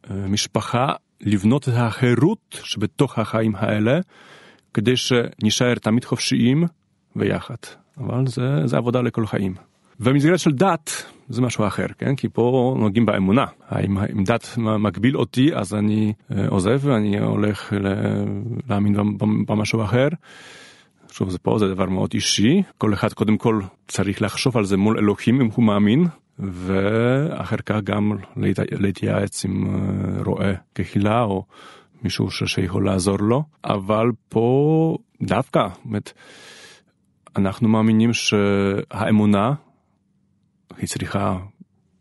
המשפחה, 0.07 0.93
לבנות 1.21 1.69
את 1.69 1.75
החירות 1.77 2.61
שבתוך 2.63 3.19
החיים 3.19 3.57
האלה, 3.57 4.01
כדי 4.75 4.97
שנשאר 4.97 5.75
תמיד 5.75 6.05
חופשיים 6.05 6.65
ויחד. 7.17 7.55
אבל 7.99 8.27
זה, 8.27 8.67
זה 8.67 8.77
עבודה 8.77 9.01
לכל 9.01 9.27
חיים. 9.27 9.55
במסגרת 10.01 10.39
של 10.39 10.53
דת 10.53 11.05
זה 11.29 11.43
משהו 11.43 11.67
אחר, 11.67 11.87
כן? 11.99 12.17
כי 12.17 12.29
פה 12.29 12.77
נוגעים 12.79 13.07
באמונה. 13.07 13.45
האם, 13.69 13.99
אם 13.99 14.25
דת 14.25 14.55
מגביל 14.59 15.17
אותי 15.17 15.55
אז 15.55 15.75
אני 15.75 16.13
אה, 16.33 16.49
עוזב 16.49 16.81
ואני 16.83 17.19
הולך 17.19 17.73
להאמין 18.69 18.97
במשהו 19.49 19.85
אחר. 19.85 20.09
שוב, 21.11 21.31
זה 21.31 21.39
פה 21.39 21.57
זה 21.59 21.69
דבר 21.69 21.87
מאוד 21.87 22.11
אישי. 22.15 22.63
כל 22.79 22.95
אחד 22.95 23.13
קודם 23.13 23.37
כל 23.37 23.61
צריך 23.89 24.23
לחשוב 24.23 24.57
על 24.57 24.65
זה 24.65 24.77
מול 24.77 24.99
אלוהים 24.99 25.41
אם 25.41 25.49
הוא 25.55 25.65
מאמין. 25.65 26.07
ואחר 26.39 27.57
כך 27.67 27.81
גם 27.85 28.13
להתייעץ 28.73 29.45
עם 29.45 29.67
אה, 29.67 30.23
רועה 30.25 30.53
קהילה 30.73 31.23
או 31.23 31.45
מישהו 32.03 32.31
שיכול 32.31 32.87
לעזור 32.87 33.19
לו, 33.21 33.43
אבל 33.65 34.07
פה 34.29 34.99
דווקא, 35.23 35.61
באמת, 35.85 36.13
אנחנו 37.37 37.69
מאמינים 37.69 38.13
שהאמונה 38.13 39.53
היא 40.79 40.89
צריכה 40.89 41.37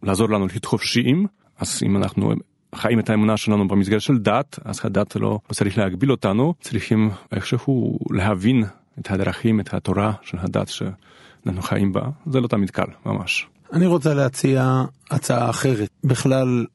לעזור 0.03 0.29
לנו 0.29 0.47
להיות 0.47 0.65
חופשיים, 0.65 1.27
אז 1.59 1.79
אם 1.85 1.97
אנחנו 1.97 2.33
חיים 2.75 2.99
את 2.99 3.09
האמונה 3.09 3.37
שלנו 3.37 3.67
במסגרת 3.67 4.01
של 4.01 4.17
דת, 4.17 4.59
אז 4.65 4.79
הדת 4.83 5.15
לא, 5.15 5.39
לא 5.49 5.53
צריך 5.53 5.77
להגביל 5.77 6.11
אותנו, 6.11 6.53
צריכים 6.61 7.09
איכשהו 7.31 7.99
להבין 8.09 8.63
את 8.99 9.11
הדרכים, 9.11 9.59
את 9.59 9.73
התורה 9.73 10.13
של 10.21 10.37
הדת 10.39 10.67
שאנחנו 10.67 11.61
חיים 11.61 11.93
בה, 11.93 12.01
זה 12.25 12.41
לא 12.41 12.47
תמיד 12.47 12.69
קל, 12.69 12.87
ממש. 13.05 13.47
אני 13.73 13.85
רוצה 13.85 14.13
להציע 14.13 14.83
הצעה 15.11 15.49
אחרת, 15.49 15.89
בכלל 16.03 16.65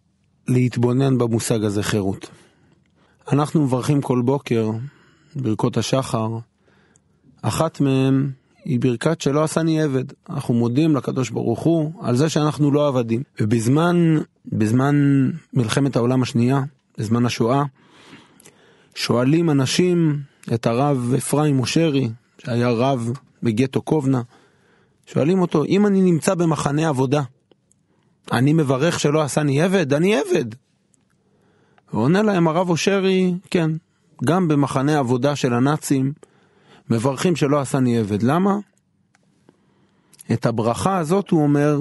להתבונן 0.48 1.18
במושג 1.18 1.64
הזה 1.64 1.82
חירות. 1.82 2.30
אנחנו 3.32 3.64
מברכים 3.64 4.00
כל 4.00 4.22
בוקר, 4.24 4.70
ברכות 5.36 5.76
השחר, 5.76 6.28
אחת 7.42 7.80
מהן 7.80 8.30
היא 8.64 8.80
ברכת 8.80 9.20
שלא 9.20 9.44
עשני 9.44 9.82
עבד. 9.82 10.04
אנחנו 10.30 10.54
מודים 10.54 10.96
לקדוש 10.96 11.30
ברוך 11.30 11.60
הוא 11.60 11.92
על 12.00 12.16
זה 12.16 12.28
שאנחנו 12.28 12.70
לא 12.70 12.88
עבדים. 12.88 13.22
ובזמן, 13.40 14.18
בזמן 14.46 15.30
מלחמת 15.54 15.96
העולם 15.96 16.22
השנייה, 16.22 16.62
בזמן 16.98 17.26
השואה, 17.26 17.62
שואלים 18.94 19.50
אנשים 19.50 20.20
את 20.54 20.66
הרב 20.66 21.14
אפרים 21.18 21.56
מושרי, 21.56 22.10
שהיה 22.38 22.70
רב 22.70 23.10
בגטו 23.42 23.82
קובנה, 23.82 24.22
שואלים 25.06 25.40
אותו, 25.40 25.64
אם 25.64 25.86
אני 25.86 26.00
נמצא 26.00 26.34
במחנה 26.34 26.88
עבודה, 26.88 27.22
אני 28.32 28.52
מברך 28.52 29.00
שלא 29.00 29.22
עשני 29.22 29.62
עבד? 29.62 29.94
אני 29.94 30.16
עבד. 30.16 30.44
ועונה 31.92 32.22
להם 32.22 32.48
הרב 32.48 32.70
אושרי, 32.70 33.34
כן, 33.50 33.70
גם 34.24 34.48
במחנה 34.48 34.98
עבודה 34.98 35.36
של 35.36 35.54
הנאצים, 35.54 36.12
מברכים 36.90 37.36
שלא 37.36 37.60
עשני 37.60 37.98
עבד. 37.98 38.22
למה? 38.22 38.58
את 40.32 40.46
הברכה 40.46 40.98
הזאת, 40.98 41.30
הוא 41.30 41.42
אומר, 41.42 41.80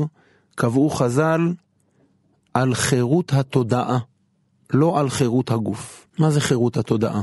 קבעו 0.55 0.89
חז"ל 0.89 1.53
על 2.53 2.73
חירות 2.73 3.33
התודעה, 3.33 3.99
לא 4.73 4.99
על 4.99 5.09
חירות 5.09 5.51
הגוף. 5.51 6.07
מה 6.19 6.31
זה 6.31 6.41
חירות 6.41 6.77
התודעה? 6.77 7.21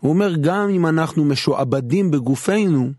הוא 0.00 0.10
אומר, 0.10 0.34
גם 0.40 0.68
אם 0.68 0.86
אנחנו 0.86 1.24
משועבדים 1.24 2.10
בגופנו, 2.10 2.92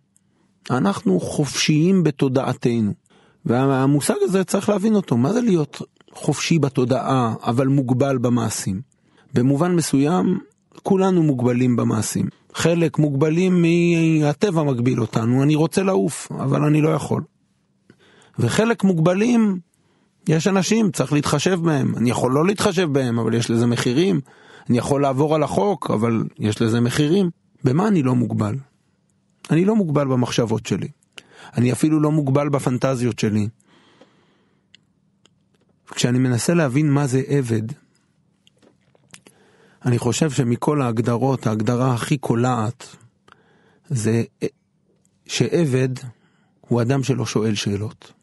אנחנו 0.69 1.19
חופשיים 1.19 2.03
בתודעתנו. 2.03 2.93
והמושג 3.45 4.15
הזה 4.21 4.43
צריך 4.43 4.69
להבין 4.69 4.95
אותו, 4.95 5.17
מה 5.17 5.33
זה 5.33 5.41
להיות 5.41 5.81
חופשי 6.13 6.59
בתודעה, 6.59 7.33
אבל 7.43 7.67
מוגבל 7.67 8.17
במעשים? 8.17 8.81
במובן 9.33 9.75
מסוים, 9.75 10.39
כולנו 10.83 11.23
מוגבלים 11.23 11.75
במעשים. 11.75 12.25
חלק 12.53 12.99
מוגבלים 12.99 13.65
מהטבע 14.21 14.63
מגביל 14.63 15.01
אותנו, 15.01 15.43
אני 15.43 15.55
רוצה 15.55 15.83
לעוף, 15.83 16.31
אבל 16.31 16.63
אני 16.63 16.81
לא 16.81 16.89
יכול. 16.89 17.23
וחלק 18.39 18.83
מוגבלים, 18.83 19.59
יש 20.27 20.47
אנשים, 20.47 20.91
צריך 20.91 21.13
להתחשב 21.13 21.59
בהם. 21.63 21.95
אני 21.97 22.09
יכול 22.09 22.31
לא 22.31 22.45
להתחשב 22.45 22.93
בהם, 22.93 23.19
אבל 23.19 23.33
יש 23.33 23.49
לזה 23.49 23.67
מחירים. 23.67 24.21
אני 24.69 24.77
יכול 24.77 25.01
לעבור 25.01 25.35
על 25.35 25.43
החוק, 25.43 25.91
אבל 25.91 26.23
יש 26.39 26.61
לזה 26.61 26.81
מחירים. 26.81 27.29
במה 27.63 27.87
אני 27.87 28.03
לא 28.03 28.15
מוגבל? 28.15 28.55
אני 29.51 29.65
לא 29.65 29.75
מוגבל 29.75 30.07
במחשבות 30.07 30.65
שלי. 30.65 30.87
אני 31.57 31.71
אפילו 31.71 31.99
לא 31.99 32.11
מוגבל 32.11 32.49
בפנטזיות 32.49 33.19
שלי. 33.19 33.47
כשאני 35.91 36.19
מנסה 36.19 36.53
להבין 36.53 36.91
מה 36.91 37.07
זה 37.07 37.21
עבד, 37.27 37.63
אני 39.85 39.99
חושב 39.99 40.31
שמכל 40.31 40.81
ההגדרות, 40.81 41.47
ההגדרה 41.47 41.93
הכי 41.93 42.17
קולעת 42.17 42.95
זה 43.89 44.23
שעבד 45.25 45.89
הוא 46.61 46.81
אדם 46.81 47.03
שלא 47.03 47.25
שואל 47.25 47.55
שאלות. 47.55 48.13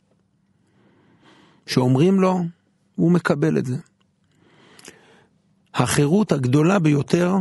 שאומרים 1.66 2.20
לו, 2.20 2.44
הוא 2.94 3.12
מקבל 3.12 3.58
את 3.58 3.66
זה. 3.66 3.76
החירות 5.74 6.32
הגדולה 6.32 6.78
ביותר 6.78 7.36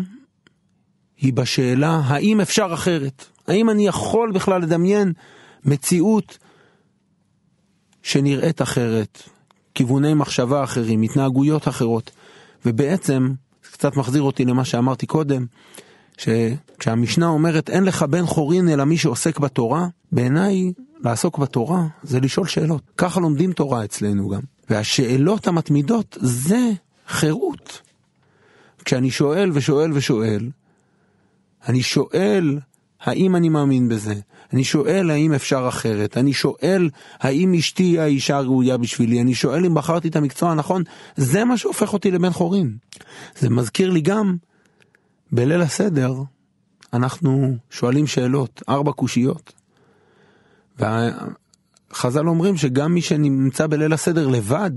היא 1.18 1.34
בשאלה 1.34 2.02
האם 2.06 2.42
אפשר 2.42 2.70
אחרת? 2.74 3.26
האם 3.48 3.70
אני 3.70 3.88
יכול 3.88 4.32
בכלל 4.32 4.62
לדמיין 4.62 5.14
מציאות 5.66 6.38
שנראית 8.04 8.62
אחרת, 8.62 9.24
כיווני 9.76 10.14
מחשבה 10.14 10.64
אחרים, 10.64 11.02
התנהגויות 11.02 11.68
אחרות, 11.68 12.12
ובעצם 12.66 13.34
קצת 13.78 13.98
מחזיר 13.98 14.22
אותי 14.22 14.46
למה 14.46 14.66
שאמרתי 14.66 15.06
קודם, 15.06 15.46
שכשהמשנה 16.18 17.28
אומרת 17.28 17.70
אין 17.70 17.84
לך 17.84 18.04
בן 18.04 18.26
חורין 18.26 18.70
אלא 18.70 18.84
מי 18.84 18.98
שעוסק 18.98 19.40
בתורה, 19.40 19.88
בעיניי 20.12 20.72
לעסוק 21.04 21.38
בתורה 21.38 21.88
זה 22.04 22.20
לשאול 22.20 22.48
שאלות. 22.48 22.82
ככה 22.98 23.20
לומדים 23.20 23.54
תורה 23.54 23.84
אצלנו 23.84 24.30
גם. 24.30 24.42
והשאלות 24.70 25.48
המתמידות 25.48 26.18
זה 26.22 26.72
חירות. 27.08 27.82
כשאני 28.86 29.12
שואל 29.12 29.52
ושואל 29.54 29.92
ושואל, 29.94 30.50
אני 31.68 31.82
שואל 31.82 32.60
האם 33.02 33.36
אני 33.36 33.50
מאמין 33.50 33.90
בזה, 33.90 34.14
אני 34.54 34.64
שואל 34.64 35.10
האם 35.12 35.34
אפשר 35.34 35.66
אחרת, 35.70 36.18
אני 36.18 36.34
שואל 36.34 36.90
האם 37.20 37.54
אשתי 37.54 37.84
היא 37.84 38.00
האישה 38.00 38.38
הראויה 38.38 38.78
בשבילי, 38.78 39.22
אני 39.22 39.34
שואל 39.34 39.66
אם 39.66 39.74
בחרתי 39.74 40.08
את 40.08 40.16
המקצוע 40.16 40.52
הנכון, 40.52 40.84
זה 41.16 41.46
מה 41.46 41.58
שהופך 41.58 41.94
אותי 41.94 42.12
לבן 42.12 42.30
חורין. 42.30 42.78
זה 43.40 43.50
מזכיר 43.50 43.90
לי 43.90 44.02
גם, 44.02 44.36
בליל 45.32 45.62
הסדר, 45.62 46.14
אנחנו 46.94 47.56
שואלים 47.70 48.08
שאלות, 48.08 48.64
ארבע 48.70 48.92
קושיות. 48.92 49.54
וחז"ל 50.80 52.28
אומרים 52.28 52.58
שגם 52.58 52.94
מי 52.94 53.02
שנמצא 53.02 53.68
בליל 53.68 53.94
הסדר 53.94 54.28
לבד, 54.28 54.72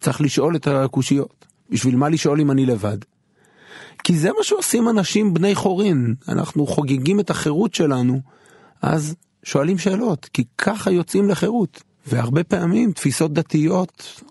צריך 0.00 0.20
לשאול 0.20 0.56
את 0.56 0.66
הקושיות. 0.66 1.46
בשביל 1.70 1.96
מה 1.96 2.08
לשאול 2.08 2.40
אם 2.40 2.50
אני 2.50 2.66
לבד? 2.66 2.98
כי 4.04 4.18
זה 4.18 4.30
מה 4.38 4.44
שעושים 4.44 4.88
אנשים 4.88 5.34
בני 5.34 5.54
חורין, 5.54 6.14
אנחנו 6.28 6.66
חוגגים 6.66 7.20
את 7.20 7.30
החירות 7.30 7.74
שלנו, 7.74 8.20
אז 8.82 9.14
שואלים 9.42 9.78
שאלות, 9.78 10.28
כי 10.32 10.44
ככה 10.58 10.90
יוצאים 10.90 11.28
לחירות. 11.28 11.82
והרבה 12.06 12.44
פעמים 12.44 12.92
תפיסות 12.92 13.32
דתיות 13.32 14.22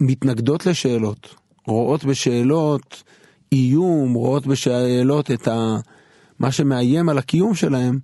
מתנגדות 0.00 0.66
לשאלות, 0.66 1.34
רואות 1.66 2.04
בשאלות 2.04 3.02
איום, 3.52 4.12
רואות 4.12 4.46
בשאלות 4.46 5.30
את 5.30 5.48
ה... 5.48 5.76
מה 6.38 6.52
שמאיים 6.52 7.08
על 7.08 7.18
הקיום 7.18 7.54
שלהם. 7.54 7.98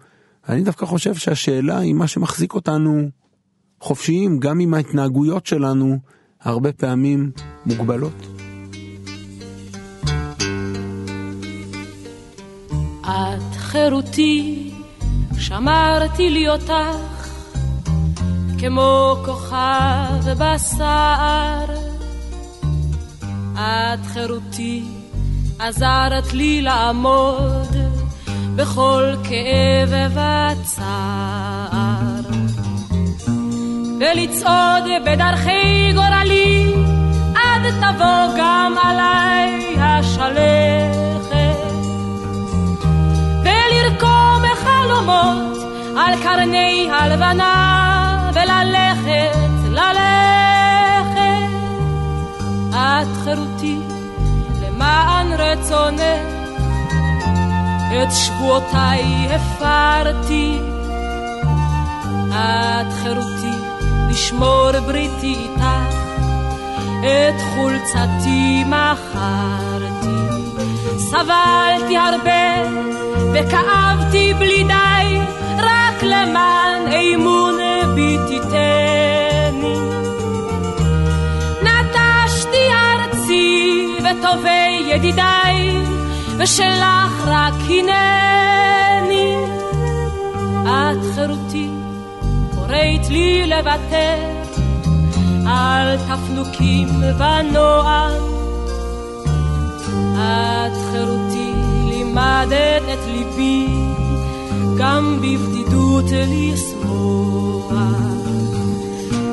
אני 0.48 0.62
דווקא 0.62 0.86
חושב 0.86 1.14
שהשאלה 1.14 1.78
היא 1.78 1.94
מה 1.94 2.06
שמחזיק 2.06 2.54
אותנו 2.54 3.10
חופשיים, 3.80 4.38
גם 4.38 4.60
אם 4.60 4.74
ההתנהגויות 4.74 5.46
שלנו 5.46 5.98
הרבה 6.40 6.72
פעמים 6.72 7.30
מוגבלות. 7.66 8.45
את 13.08 13.56
חירותי, 13.56 14.70
שמרתי 15.38 16.30
לי 16.30 16.48
אותך, 16.48 16.72
כמו 18.58 19.16
כוכב 19.24 20.32
בשר. 20.38 21.64
את 23.54 24.06
חירותי, 24.06 24.84
עזרת 25.58 26.32
לי 26.32 26.62
לעמוד 26.62 27.76
בכל 28.56 29.14
כאב 29.24 30.18
וצער. 30.62 32.20
ולצעוד 34.00 34.84
בדרכי 35.06 35.92
גורלי, 35.94 36.74
עד 37.34 37.70
תבוא 37.80 38.38
גם 38.38 38.74
עליי 38.82 39.76
השלכת. 39.78 41.05
ולרקום 43.96 44.42
חלומות 44.54 45.58
על 45.96 46.22
קרני 46.22 46.90
הלבנה, 46.90 48.30
וללכת, 48.34 49.38
ללכת. 49.70 51.16
את 52.70 53.06
חירותי 53.24 53.78
למען 54.62 55.32
רצונך, 55.32 56.00
את 58.02 58.12
שבועותיי 58.12 59.28
הפרתי. 59.34 60.58
את 62.28 62.92
חירותי 63.02 63.56
לשמור 64.10 64.70
בריתי 64.86 65.34
איתך, 65.34 65.64
את 67.00 67.40
חולצתי 67.54 68.64
מכרתי. 68.64 70.06
סבלתי 70.98 71.96
הרבה 71.96 72.85
וכאבתי 73.36 74.34
בלי 74.34 74.64
די, 74.64 75.18
רק 75.58 76.02
למען 76.02 76.92
אמון 76.92 77.58
בי 77.94 78.18
תיתני. 78.28 79.76
נטשתי 81.62 82.66
ארצי 82.72 83.86
וטובי 83.98 84.84
ידידיי, 84.86 85.78
ושלך 86.38 87.26
רק 87.26 87.54
הנני. 87.68 89.36
את 90.64 91.14
חירותי, 91.14 91.70
קוראת 92.54 93.08
לי 93.08 93.46
לוותר 93.46 94.16
על 95.46 95.96
תפנוקים 95.96 96.88
ונועם. 97.18 98.12
את 100.14 100.72
חירותי, 100.90 101.25
לימדת 102.16 102.82
את 102.92 103.06
ליבי, 103.06 103.66
גם 104.78 105.18
בבדידות 105.20 106.04
לשמוח. 106.10 107.72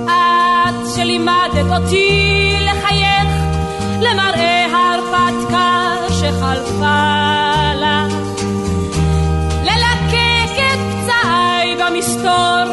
את 0.06 0.96
שלימדת 0.96 1.72
אותי 1.78 2.54
לחייך 2.62 3.30
למראה 4.02 4.66
הרפתקה 4.66 5.96
שחלפה 6.10 7.74
לה. 7.76 8.08
ללקק 9.64 10.58
את 10.58 10.80
פצעיי 10.92 11.76
במסתור 11.76 12.66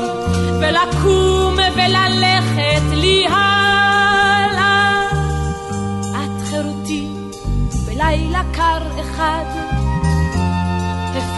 ולקום 0.61 1.55
וללכת 1.55 2.97
לי 2.97 3.27
הלאה. 3.27 5.07
את 6.11 6.43
חירותי 6.51 7.09
בלילה 7.87 8.43
קר 8.53 9.01
אחד, 9.01 9.70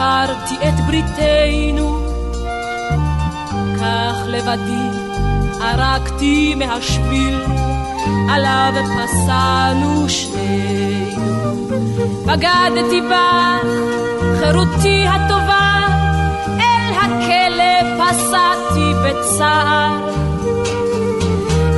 הפרתי 0.03 0.55
את 0.69 0.81
בריתנו, 0.87 2.07
כך 3.81 4.17
לבדי 4.27 4.99
ערקתי 5.61 6.55
מהשביל, 6.55 7.39
עליו 8.31 8.73
פסענו 8.97 10.09
שנינו. 10.09 11.69
בגדתי 12.27 13.01
בך, 13.01 13.67
חירותי 14.39 15.07
הטובה, 15.07 15.79
אל 16.47 16.95
הכלא 16.95 18.05
פסעתי 18.05 18.93
בצער. 19.05 20.09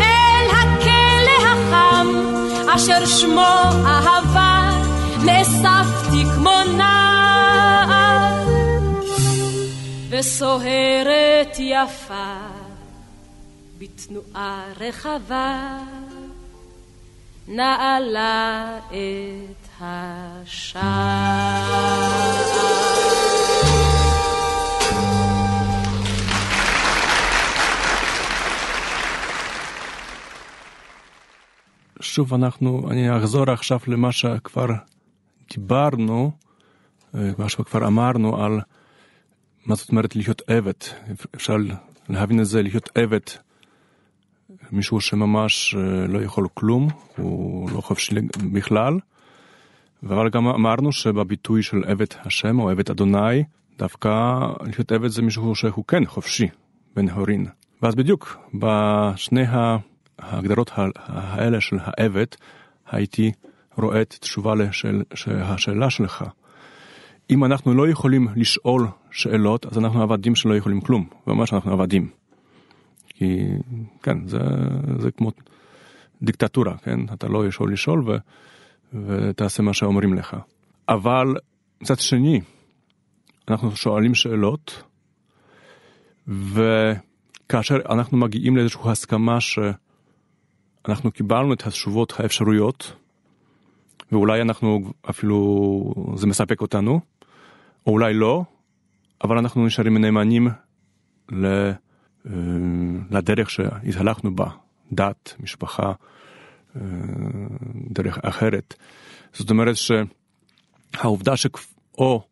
אל 0.00 0.46
הכלא 0.50 1.48
החם, 1.48 2.06
אשר 2.74 3.06
שמו 3.06 3.54
אהבה, 3.86 4.33
וסוהרת 10.24 11.56
יפה, 11.58 12.36
בתנועה 13.78 14.64
רחבה, 14.80 15.78
נעלה 17.48 18.78
את 18.88 19.68
השער. 19.80 20.84
שוב 32.00 32.34
אנחנו, 32.34 32.88
אני 32.90 33.18
אחזור 33.18 33.50
עכשיו 33.50 33.78
למה 33.86 34.12
שכבר 34.12 34.66
דיברנו, 35.50 36.30
אה, 37.14 37.30
מה 37.38 37.48
שכבר 37.48 37.86
אמרנו 37.86 38.44
על 38.44 38.60
מה 39.66 39.74
זאת 39.74 39.90
אומרת 39.90 40.16
להיות 40.16 40.42
עבד. 40.46 40.72
אפשר 41.34 41.56
להבין 42.08 42.40
את 42.40 42.46
זה, 42.46 42.62
להיות 42.62 42.88
עבד, 42.94 43.20
מישהו 44.72 45.00
שממש 45.00 45.74
אה, 45.74 46.06
לא 46.06 46.22
יכול 46.22 46.48
כלום, 46.54 46.88
הוא 47.16 47.70
לא 47.70 47.80
חופשי 47.80 48.14
בכלל. 48.52 48.98
אבל 50.02 50.30
גם 50.30 50.46
אמרנו 50.46 50.92
שבביטוי 50.92 51.62
של 51.62 51.84
עבד 51.86 52.06
השם 52.24 52.60
או 52.60 52.70
עבד 52.70 52.90
אדוני, 52.90 53.44
דווקא 53.78 54.10
להיות 54.60 54.92
עבד 54.92 55.08
זה 55.08 55.22
מישהו 55.22 55.54
שהוא 55.54 55.84
כן 55.88 56.06
חופשי, 56.06 56.48
בן 56.96 57.08
הורין. 57.08 57.46
ואז 57.82 57.94
בדיוק 57.94 58.36
בשני 58.54 59.44
ההגדרות 60.18 60.70
האלה 60.74 61.60
של 61.60 61.76
העבד, 61.80 62.26
הייתי 62.90 63.32
רואה 63.76 64.02
את 64.02 64.16
תשובה 64.20 64.54
לשאל, 64.54 65.02
השאלה 65.26 65.90
שלך. 65.90 66.24
אם 67.30 67.44
אנחנו 67.44 67.74
לא 67.74 67.88
יכולים 67.88 68.28
לשאול 68.36 68.88
שאלות, 69.10 69.66
אז 69.66 69.78
אנחנו 69.78 70.02
עבדים 70.02 70.34
שלא 70.34 70.56
יכולים 70.56 70.80
כלום, 70.80 71.08
ממש 71.26 71.52
אנחנו 71.52 71.72
עבדים. 71.72 72.08
כי 73.08 73.46
כן, 74.02 74.28
זה, 74.28 74.38
זה 74.98 75.10
כמו 75.10 75.30
דיקטטורה, 76.22 76.76
כן? 76.76 77.00
אתה 77.12 77.28
לא 77.28 77.46
יכול 77.46 77.72
לשאול 77.72 78.10
ו, 78.10 78.16
ותעשה 79.06 79.62
מה 79.62 79.72
שאומרים 79.72 80.14
לך. 80.14 80.36
אבל 80.88 81.34
מצד 81.80 81.98
שני, 81.98 82.40
אנחנו 83.48 83.76
שואלים 83.76 84.14
שאלות, 84.14 84.82
וכאשר 86.28 87.76
אנחנו 87.88 88.18
מגיעים 88.18 88.56
לאיזושהי 88.56 88.90
הסכמה 88.90 89.38
שאנחנו 89.40 91.12
קיבלנו 91.12 91.52
את 91.52 91.66
התשובות 91.66 92.20
האפשרויות, 92.20 92.96
ואולי 94.12 94.42
אנחנו 94.42 94.92
אפילו, 95.10 95.94
זה 96.16 96.26
מספק 96.26 96.60
אותנו, 96.60 97.00
או 97.86 97.92
אולי 97.92 98.14
לא, 98.14 98.44
אבל 99.24 99.38
אנחנו 99.38 99.66
נשארים 99.66 99.98
נאמנים 99.98 100.48
ל, 101.32 101.46
אה, 101.46 102.32
לדרך 103.10 103.50
שהתהלכנו 103.50 104.36
בה, 104.36 104.46
דת, 104.92 105.34
משפחה, 105.40 105.92
אה, 106.76 106.80
דרך 107.90 108.18
אחרת. 108.22 108.74
זאת 109.32 109.50
אומרת 109.50 109.74
שהעובדה 109.76 111.36
שאו 111.36 112.22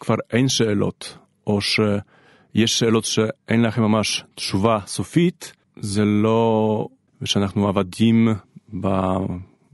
כבר 0.00 0.14
אין 0.30 0.48
שאלות, 0.48 1.18
או 1.46 1.60
שיש 1.60 2.78
שאלות 2.78 3.04
שאין 3.04 3.62
לכם 3.62 3.82
ממש 3.82 4.24
תשובה 4.34 4.78
סופית, 4.86 5.52
זה 5.80 6.04
לא 6.04 6.88
שאנחנו 7.24 7.68
עבדים 7.68 8.28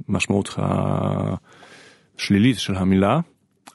במשמעות 0.09 0.57
השלילית 2.17 2.59
של 2.59 2.77
המילה, 2.77 3.21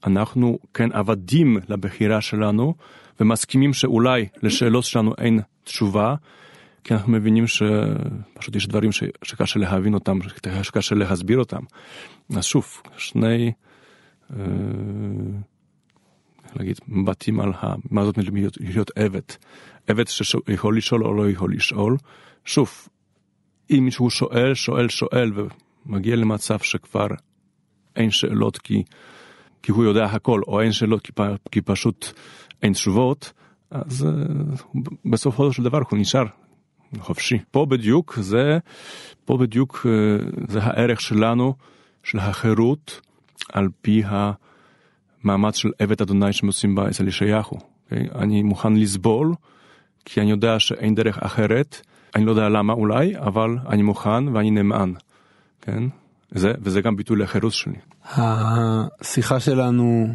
אנחנו 0.07 0.59
כן 0.73 0.91
עבדים 0.91 1.57
לבחירה 1.69 2.21
שלנו 2.21 2.75
ומסכימים 3.19 3.73
שאולי 3.73 4.27
לשאלות 4.43 4.83
שלנו 4.83 5.13
אין 5.17 5.39
תשובה, 5.63 6.15
כי 6.83 6.93
אנחנו 6.93 7.11
מבינים 7.11 7.47
שפשוט 7.47 8.55
יש 8.55 8.67
דברים 8.67 8.91
ש... 8.91 9.03
שקשה 9.23 9.59
להבין 9.59 9.93
אותם, 9.93 10.19
שקשה 10.63 10.95
להסביר 10.95 11.39
אותם. 11.39 11.61
אז 12.37 12.45
שוב, 12.45 12.81
שני, 12.97 13.51
אה, 14.33 14.45
להגיד, 16.55 16.79
מבטים 16.87 17.39
על 17.39 17.51
ה... 17.61 17.75
מה 17.91 18.05
זאת 18.05 18.17
להיות, 18.17 18.57
להיות 18.61 18.91
עבד. 18.95 19.21
עבד 19.87 20.07
שיכול 20.07 20.77
לשאול 20.77 21.03
או 21.05 21.13
לא 21.13 21.29
יכול 21.29 21.53
לשאול. 21.53 21.97
שוב, 22.45 22.87
אם 23.71 23.81
מישהו 23.85 24.09
שואל, 24.09 24.53
שואל, 24.53 24.89
שואל, 24.89 25.31
ומגיע 25.85 26.15
למצב 26.15 26.59
שכבר 26.59 27.07
אין 27.95 28.11
שאלות 28.11 28.57
כי, 28.57 28.83
כי 29.63 29.71
הוא 29.71 29.83
יודע 29.83 30.05
הכל, 30.05 30.41
או 30.47 30.61
אין 30.61 30.71
שאלות 30.71 31.07
כי, 31.51 31.61
פשוט 31.61 32.05
אין 32.63 32.73
תשובות, 32.73 33.33
אז 33.71 34.07
uh, 34.07 34.77
בסופו 35.05 35.53
של 35.53 35.63
דבר 35.63 35.79
הוא 35.89 35.99
נשאר 35.99 36.25
חופשי. 36.99 37.37
פה 37.51 37.65
בדיוק 37.65 38.17
זה, 38.21 38.57
פה 39.25 39.37
בדיוק 39.37 39.85
uh, 39.85 40.51
זה 40.51 40.63
הערך 40.63 41.01
שלנו, 41.01 41.53
של 42.03 42.19
החירות, 42.19 43.01
על 43.53 43.67
פי 43.81 44.03
המאמץ 44.05 45.55
של 45.55 45.69
עבד 45.79 46.01
אדוני 46.01 46.33
שמוצאים 46.33 46.75
בה 46.75 46.89
אצל 46.89 47.07
ישעיהו. 47.07 47.59
אוקיי? 47.83 48.07
אני 48.15 48.43
מוכן 48.43 48.73
לסבול, 48.73 49.33
כי 50.05 50.21
אני 50.21 50.31
יודע 50.31 50.59
שאין 50.59 50.95
דרך 50.95 51.17
אחרת. 51.17 51.81
אני 52.15 52.25
לא 52.25 52.31
יודע 52.31 52.49
למה 52.49 52.73
אולי, 52.73 53.17
אבל 53.17 53.57
אני 53.69 53.81
מוכן 53.81 54.27
ואני 54.27 54.51
נאמן, 54.51 54.93
כן? 55.61 55.83
זה, 56.35 56.51
וזה 56.61 56.81
גם 56.81 56.95
ביטוי 56.95 57.17
לחירות 57.17 57.53
שלי. 57.53 57.79
השיחה 58.05 59.39
שלנו 59.39 60.07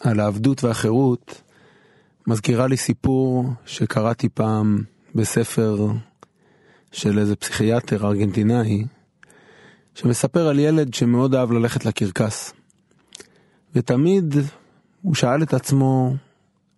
על 0.00 0.20
העבדות 0.20 0.64
והחירות 0.64 1.42
מזכירה 2.26 2.66
לי 2.66 2.76
סיפור 2.76 3.44
שקראתי 3.66 4.28
פעם 4.28 4.82
בספר 5.14 5.86
של 6.92 7.18
איזה 7.18 7.36
פסיכיאטר 7.36 8.06
ארגנטינאי, 8.06 8.84
שמספר 9.94 10.48
על 10.48 10.58
ילד 10.58 10.94
שמאוד 10.94 11.34
אהב 11.34 11.52
ללכת 11.52 11.84
לקרקס. 11.86 12.52
ותמיד 13.74 14.34
הוא 15.02 15.14
שאל 15.14 15.42
את 15.42 15.54
עצמו, 15.54 16.14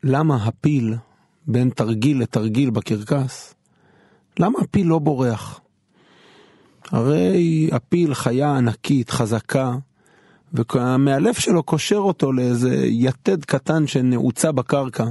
למה 0.03 0.45
הפיל 0.45 0.95
בין 1.47 1.71
תרגיל 1.71 2.21
לתרגיל 2.21 2.71
בקרקס 2.71 3.55
למה 4.39 4.59
הפיל 4.63 4.87
לא 4.87 4.99
בורח? 4.99 5.61
הרי 6.91 7.69
הפיל 7.73 8.15
חיה 8.15 8.57
ענקית, 8.57 9.11
חזקה, 9.11 9.73
והמאלף 10.53 11.39
שלו 11.39 11.63
קושר 11.63 11.97
אותו 11.97 12.33
לאיזה 12.33 12.77
יתד 12.87 13.45
קטן 13.45 13.87
שנעוצה 13.87 14.53
בקרקע. 14.53 15.05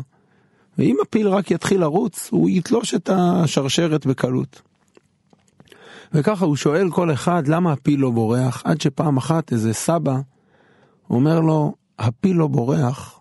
ואם 0.78 0.97
הפיל 1.01 1.28
רק 1.28 1.51
יתחיל 1.51 1.82
לרוץ, 1.82 2.30
הוא 2.32 2.49
יתלוש 2.49 2.93
את 2.93 3.09
השרשרת 3.13 4.05
בקלות. 4.05 4.61
וככה 6.13 6.45
הוא 6.45 6.55
שואל 6.55 6.91
כל 6.91 7.13
אחד 7.13 7.47
למה 7.47 7.71
הפיל 7.71 7.99
לא 7.99 8.11
בורח, 8.11 8.61
עד 8.65 8.82
שפעם 8.82 9.17
אחת 9.17 9.51
איזה 9.51 9.74
סבא 9.74 10.19
אומר 11.09 11.39
לו, 11.39 11.74
הפיל 11.99 12.38
לא 12.38 12.47
בורח 12.47 13.19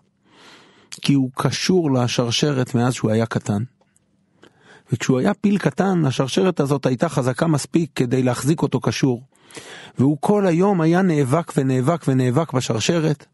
כי 0.91 1.13
הוא 1.13 1.29
קשור 1.35 1.91
לשרשרת 1.91 2.75
מאז 2.75 2.93
שהוא 2.93 3.11
היה 3.11 3.25
קטן. 3.25 3.63
וכשהוא 4.91 5.19
היה 5.19 5.33
פיל 5.33 5.57
קטן, 5.57 6.05
השרשרת 6.05 6.59
הזאת 6.59 6.85
הייתה 6.85 7.09
חזקה 7.09 7.47
מספיק 7.47 7.91
כדי 7.95 8.23
להחזיק 8.23 8.61
אותו 8.61 8.79
קשור. 8.79 9.23
והוא 9.99 10.17
כל 10.19 10.47
היום 10.47 10.81
היה 10.81 11.01
נאבק 11.01 11.53
ונאבק 11.57 12.05
ונאבק 12.07 12.53
בשרשרת. 12.53 13.25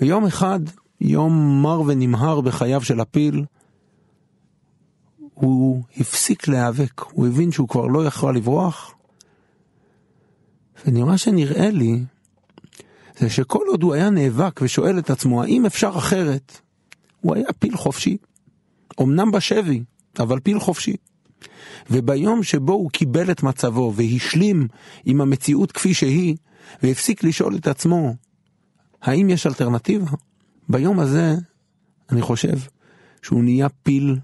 ויום 0.00 0.26
אחד, 0.26 0.60
יום 1.00 1.62
מר 1.62 1.80
ונמהר 1.86 2.40
בחייו 2.40 2.82
של 2.82 3.00
הפיל, 3.00 3.44
הוא 5.34 5.82
הפסיק 5.96 6.48
להיאבק, 6.48 7.00
הוא 7.00 7.26
הבין 7.26 7.52
שהוא 7.52 7.68
כבר 7.68 7.86
לא 7.86 8.06
יכול 8.06 8.36
לברוח. 8.36 8.94
ונראה 10.86 11.18
שנראה 11.18 11.70
לי, 11.70 12.04
זה 13.18 13.30
שכל 13.30 13.64
עוד 13.68 13.82
הוא 13.82 13.94
היה 13.94 14.10
נאבק 14.10 14.60
ושואל 14.62 14.98
את 14.98 15.10
עצמו 15.10 15.42
האם 15.42 15.66
אפשר 15.66 15.92
אחרת, 15.98 16.60
הוא 17.20 17.34
היה 17.34 17.52
פיל 17.58 17.76
חופשי. 17.76 18.16
אמנם 19.00 19.30
בשבי, 19.30 19.82
אבל 20.18 20.40
פיל 20.40 20.60
חופשי. 20.60 20.96
וביום 21.90 22.42
שבו 22.42 22.72
הוא 22.72 22.90
קיבל 22.90 23.30
את 23.30 23.42
מצבו 23.42 23.92
והשלים 23.96 24.68
עם 25.04 25.20
המציאות 25.20 25.72
כפי 25.72 25.94
שהיא, 25.94 26.36
והפסיק 26.82 27.24
לשאול 27.24 27.56
את 27.56 27.66
עצמו, 27.66 28.14
האם 29.02 29.30
יש 29.30 29.46
אלטרנטיבה? 29.46 30.10
ביום 30.68 31.00
הזה, 31.00 31.34
אני 32.10 32.22
חושב 32.22 32.56
שהוא 33.22 33.44
נהיה 33.44 33.68
פיל 33.68 34.18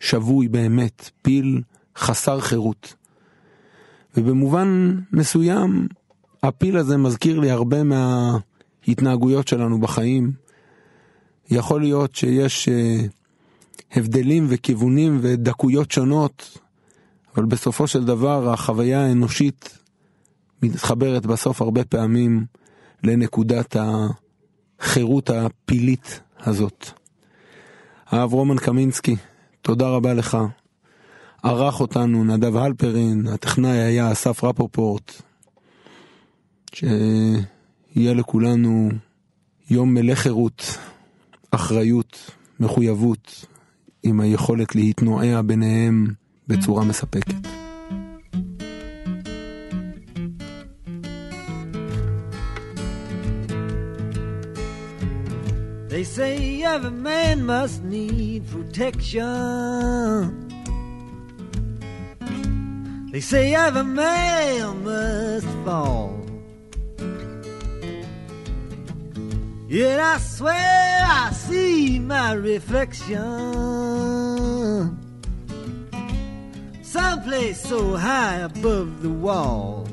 שבוי 0.00 0.48
באמת, 0.48 1.10
פיל 1.22 1.62
חסר 1.96 2.40
חירות. 2.40 2.94
ובמובן 4.16 5.00
מסוים, 5.12 5.88
הפיל 6.42 6.76
הזה 6.76 6.96
מזכיר 6.96 7.40
לי 7.40 7.50
הרבה 7.50 7.78
מההתנהגויות 7.82 9.48
שלנו 9.48 9.80
בחיים. 9.80 10.32
יכול 11.50 11.80
להיות 11.80 12.14
שיש 12.14 12.68
uh, 12.68 12.72
הבדלים 13.92 14.46
וכיוונים 14.48 15.18
ודקויות 15.22 15.90
שונות, 15.90 16.58
אבל 17.36 17.44
בסופו 17.44 17.86
של 17.86 18.04
דבר 18.04 18.52
החוויה 18.52 19.06
האנושית 19.06 19.78
מתחברת 20.62 21.26
בסוף 21.26 21.62
הרבה 21.62 21.84
פעמים 21.84 22.44
לנקודת 23.04 23.76
החירות 24.80 25.30
הפילית 25.30 26.20
הזאת. 26.40 26.90
הרב 28.06 28.32
רומן 28.32 28.56
קמינסקי, 28.56 29.16
תודה 29.62 29.88
רבה 29.88 30.14
לך. 30.14 30.38
ערך 31.42 31.80
אותנו 31.80 32.24
נדב 32.24 32.56
הלפרין, 32.56 33.26
הטכנאי 33.26 33.78
היה 33.78 34.12
אסף 34.12 34.44
רפופורט. 34.44 35.22
שיהיה 36.74 38.14
לכולנו 38.14 38.88
יום 39.70 39.94
מלא 39.94 40.14
חירות, 40.14 40.78
אחריות, 41.50 42.30
מחויבות, 42.60 43.46
עם 44.06 44.20
היכולת 44.20 44.74
להתנועע 44.74 45.42
ביניהם 45.42 46.06
בצורה 46.48 46.84
מספקת. 46.84 47.34
They 55.88 56.04
say 56.04 56.62
every 56.62 56.90
man 56.90 57.36
must 57.46 57.82
need 57.94 58.42
protection. 58.54 59.26
They 63.12 63.22
say 63.32 63.54
every 63.54 63.82
man 63.82 64.84
must 64.84 65.48
fall. 65.64 66.25
Yet 69.68 69.98
I 69.98 70.18
swear 70.18 70.54
I 71.02 71.32
see 71.32 71.98
my 71.98 72.34
reflection 72.34 73.16
someplace 76.82 77.60
so 77.60 77.96
high 77.96 78.36
above 78.36 79.02
the 79.02 79.10
wall. 79.10 79.88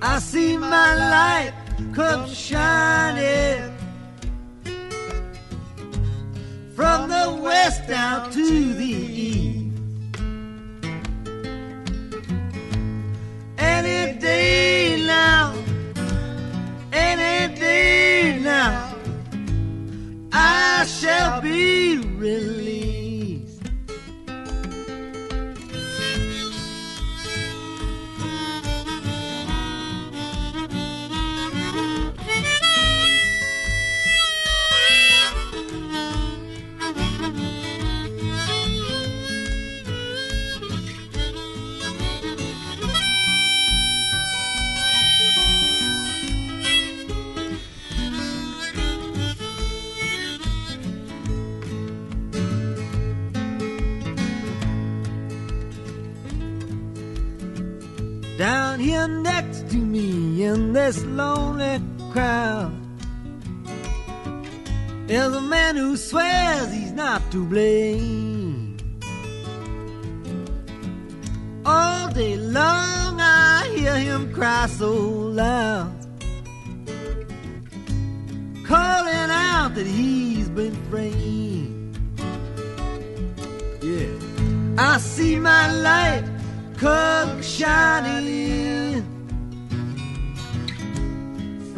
I 0.00 0.18
see 0.20 0.56
my 0.56 0.94
light 0.94 1.52
come 1.94 2.26
shining 2.28 3.70
from 6.74 7.10
the 7.10 7.38
west 7.42 7.86
down 7.86 8.30
to 8.30 8.72
the 8.72 8.84
east. 8.84 9.76
Any 13.58 14.18
day 14.18 14.69
shall 20.90 21.40
be 21.40 21.98
released. 21.98 22.69
To 59.70 59.76
me 59.76 60.42
in 60.42 60.72
this 60.72 61.04
lonely 61.04 61.80
crowd. 62.10 62.72
There's 65.06 65.32
a 65.32 65.40
man 65.40 65.76
who 65.76 65.96
swears 65.96 66.72
he's 66.72 66.90
not 66.90 67.22
to 67.30 67.44
blame. 67.44 68.76
All 71.64 72.08
day 72.12 72.36
long 72.36 73.20
I 73.20 73.70
hear 73.72 73.94
him 73.94 74.32
cry 74.32 74.66
so 74.66 74.92
loud, 74.92 75.92
calling 78.64 79.30
out 79.30 79.76
that 79.76 79.86
he's 79.86 80.48
been 80.48 80.74
framed. 80.90 81.96
Yeah, 83.80 84.82
I 84.82 84.98
see 84.98 85.36
my 85.36 85.72
light 85.74 86.24
come 86.76 87.40
shining 87.40 88.89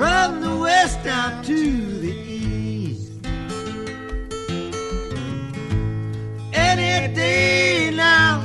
from 0.02 0.40
the 0.40 0.56
west 0.56 1.06
out 1.06 1.44
to 1.44 1.60
the 2.00 2.10
east. 2.10 3.12
Any 6.52 7.14
day 7.14 7.92
now, 7.94 8.42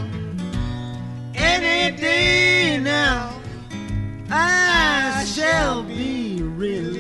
any 1.34 1.98
day 1.98 2.80
now, 2.80 3.42
I 4.30 5.26
shall 5.26 5.82
be 5.82 6.44
released. 6.44 6.97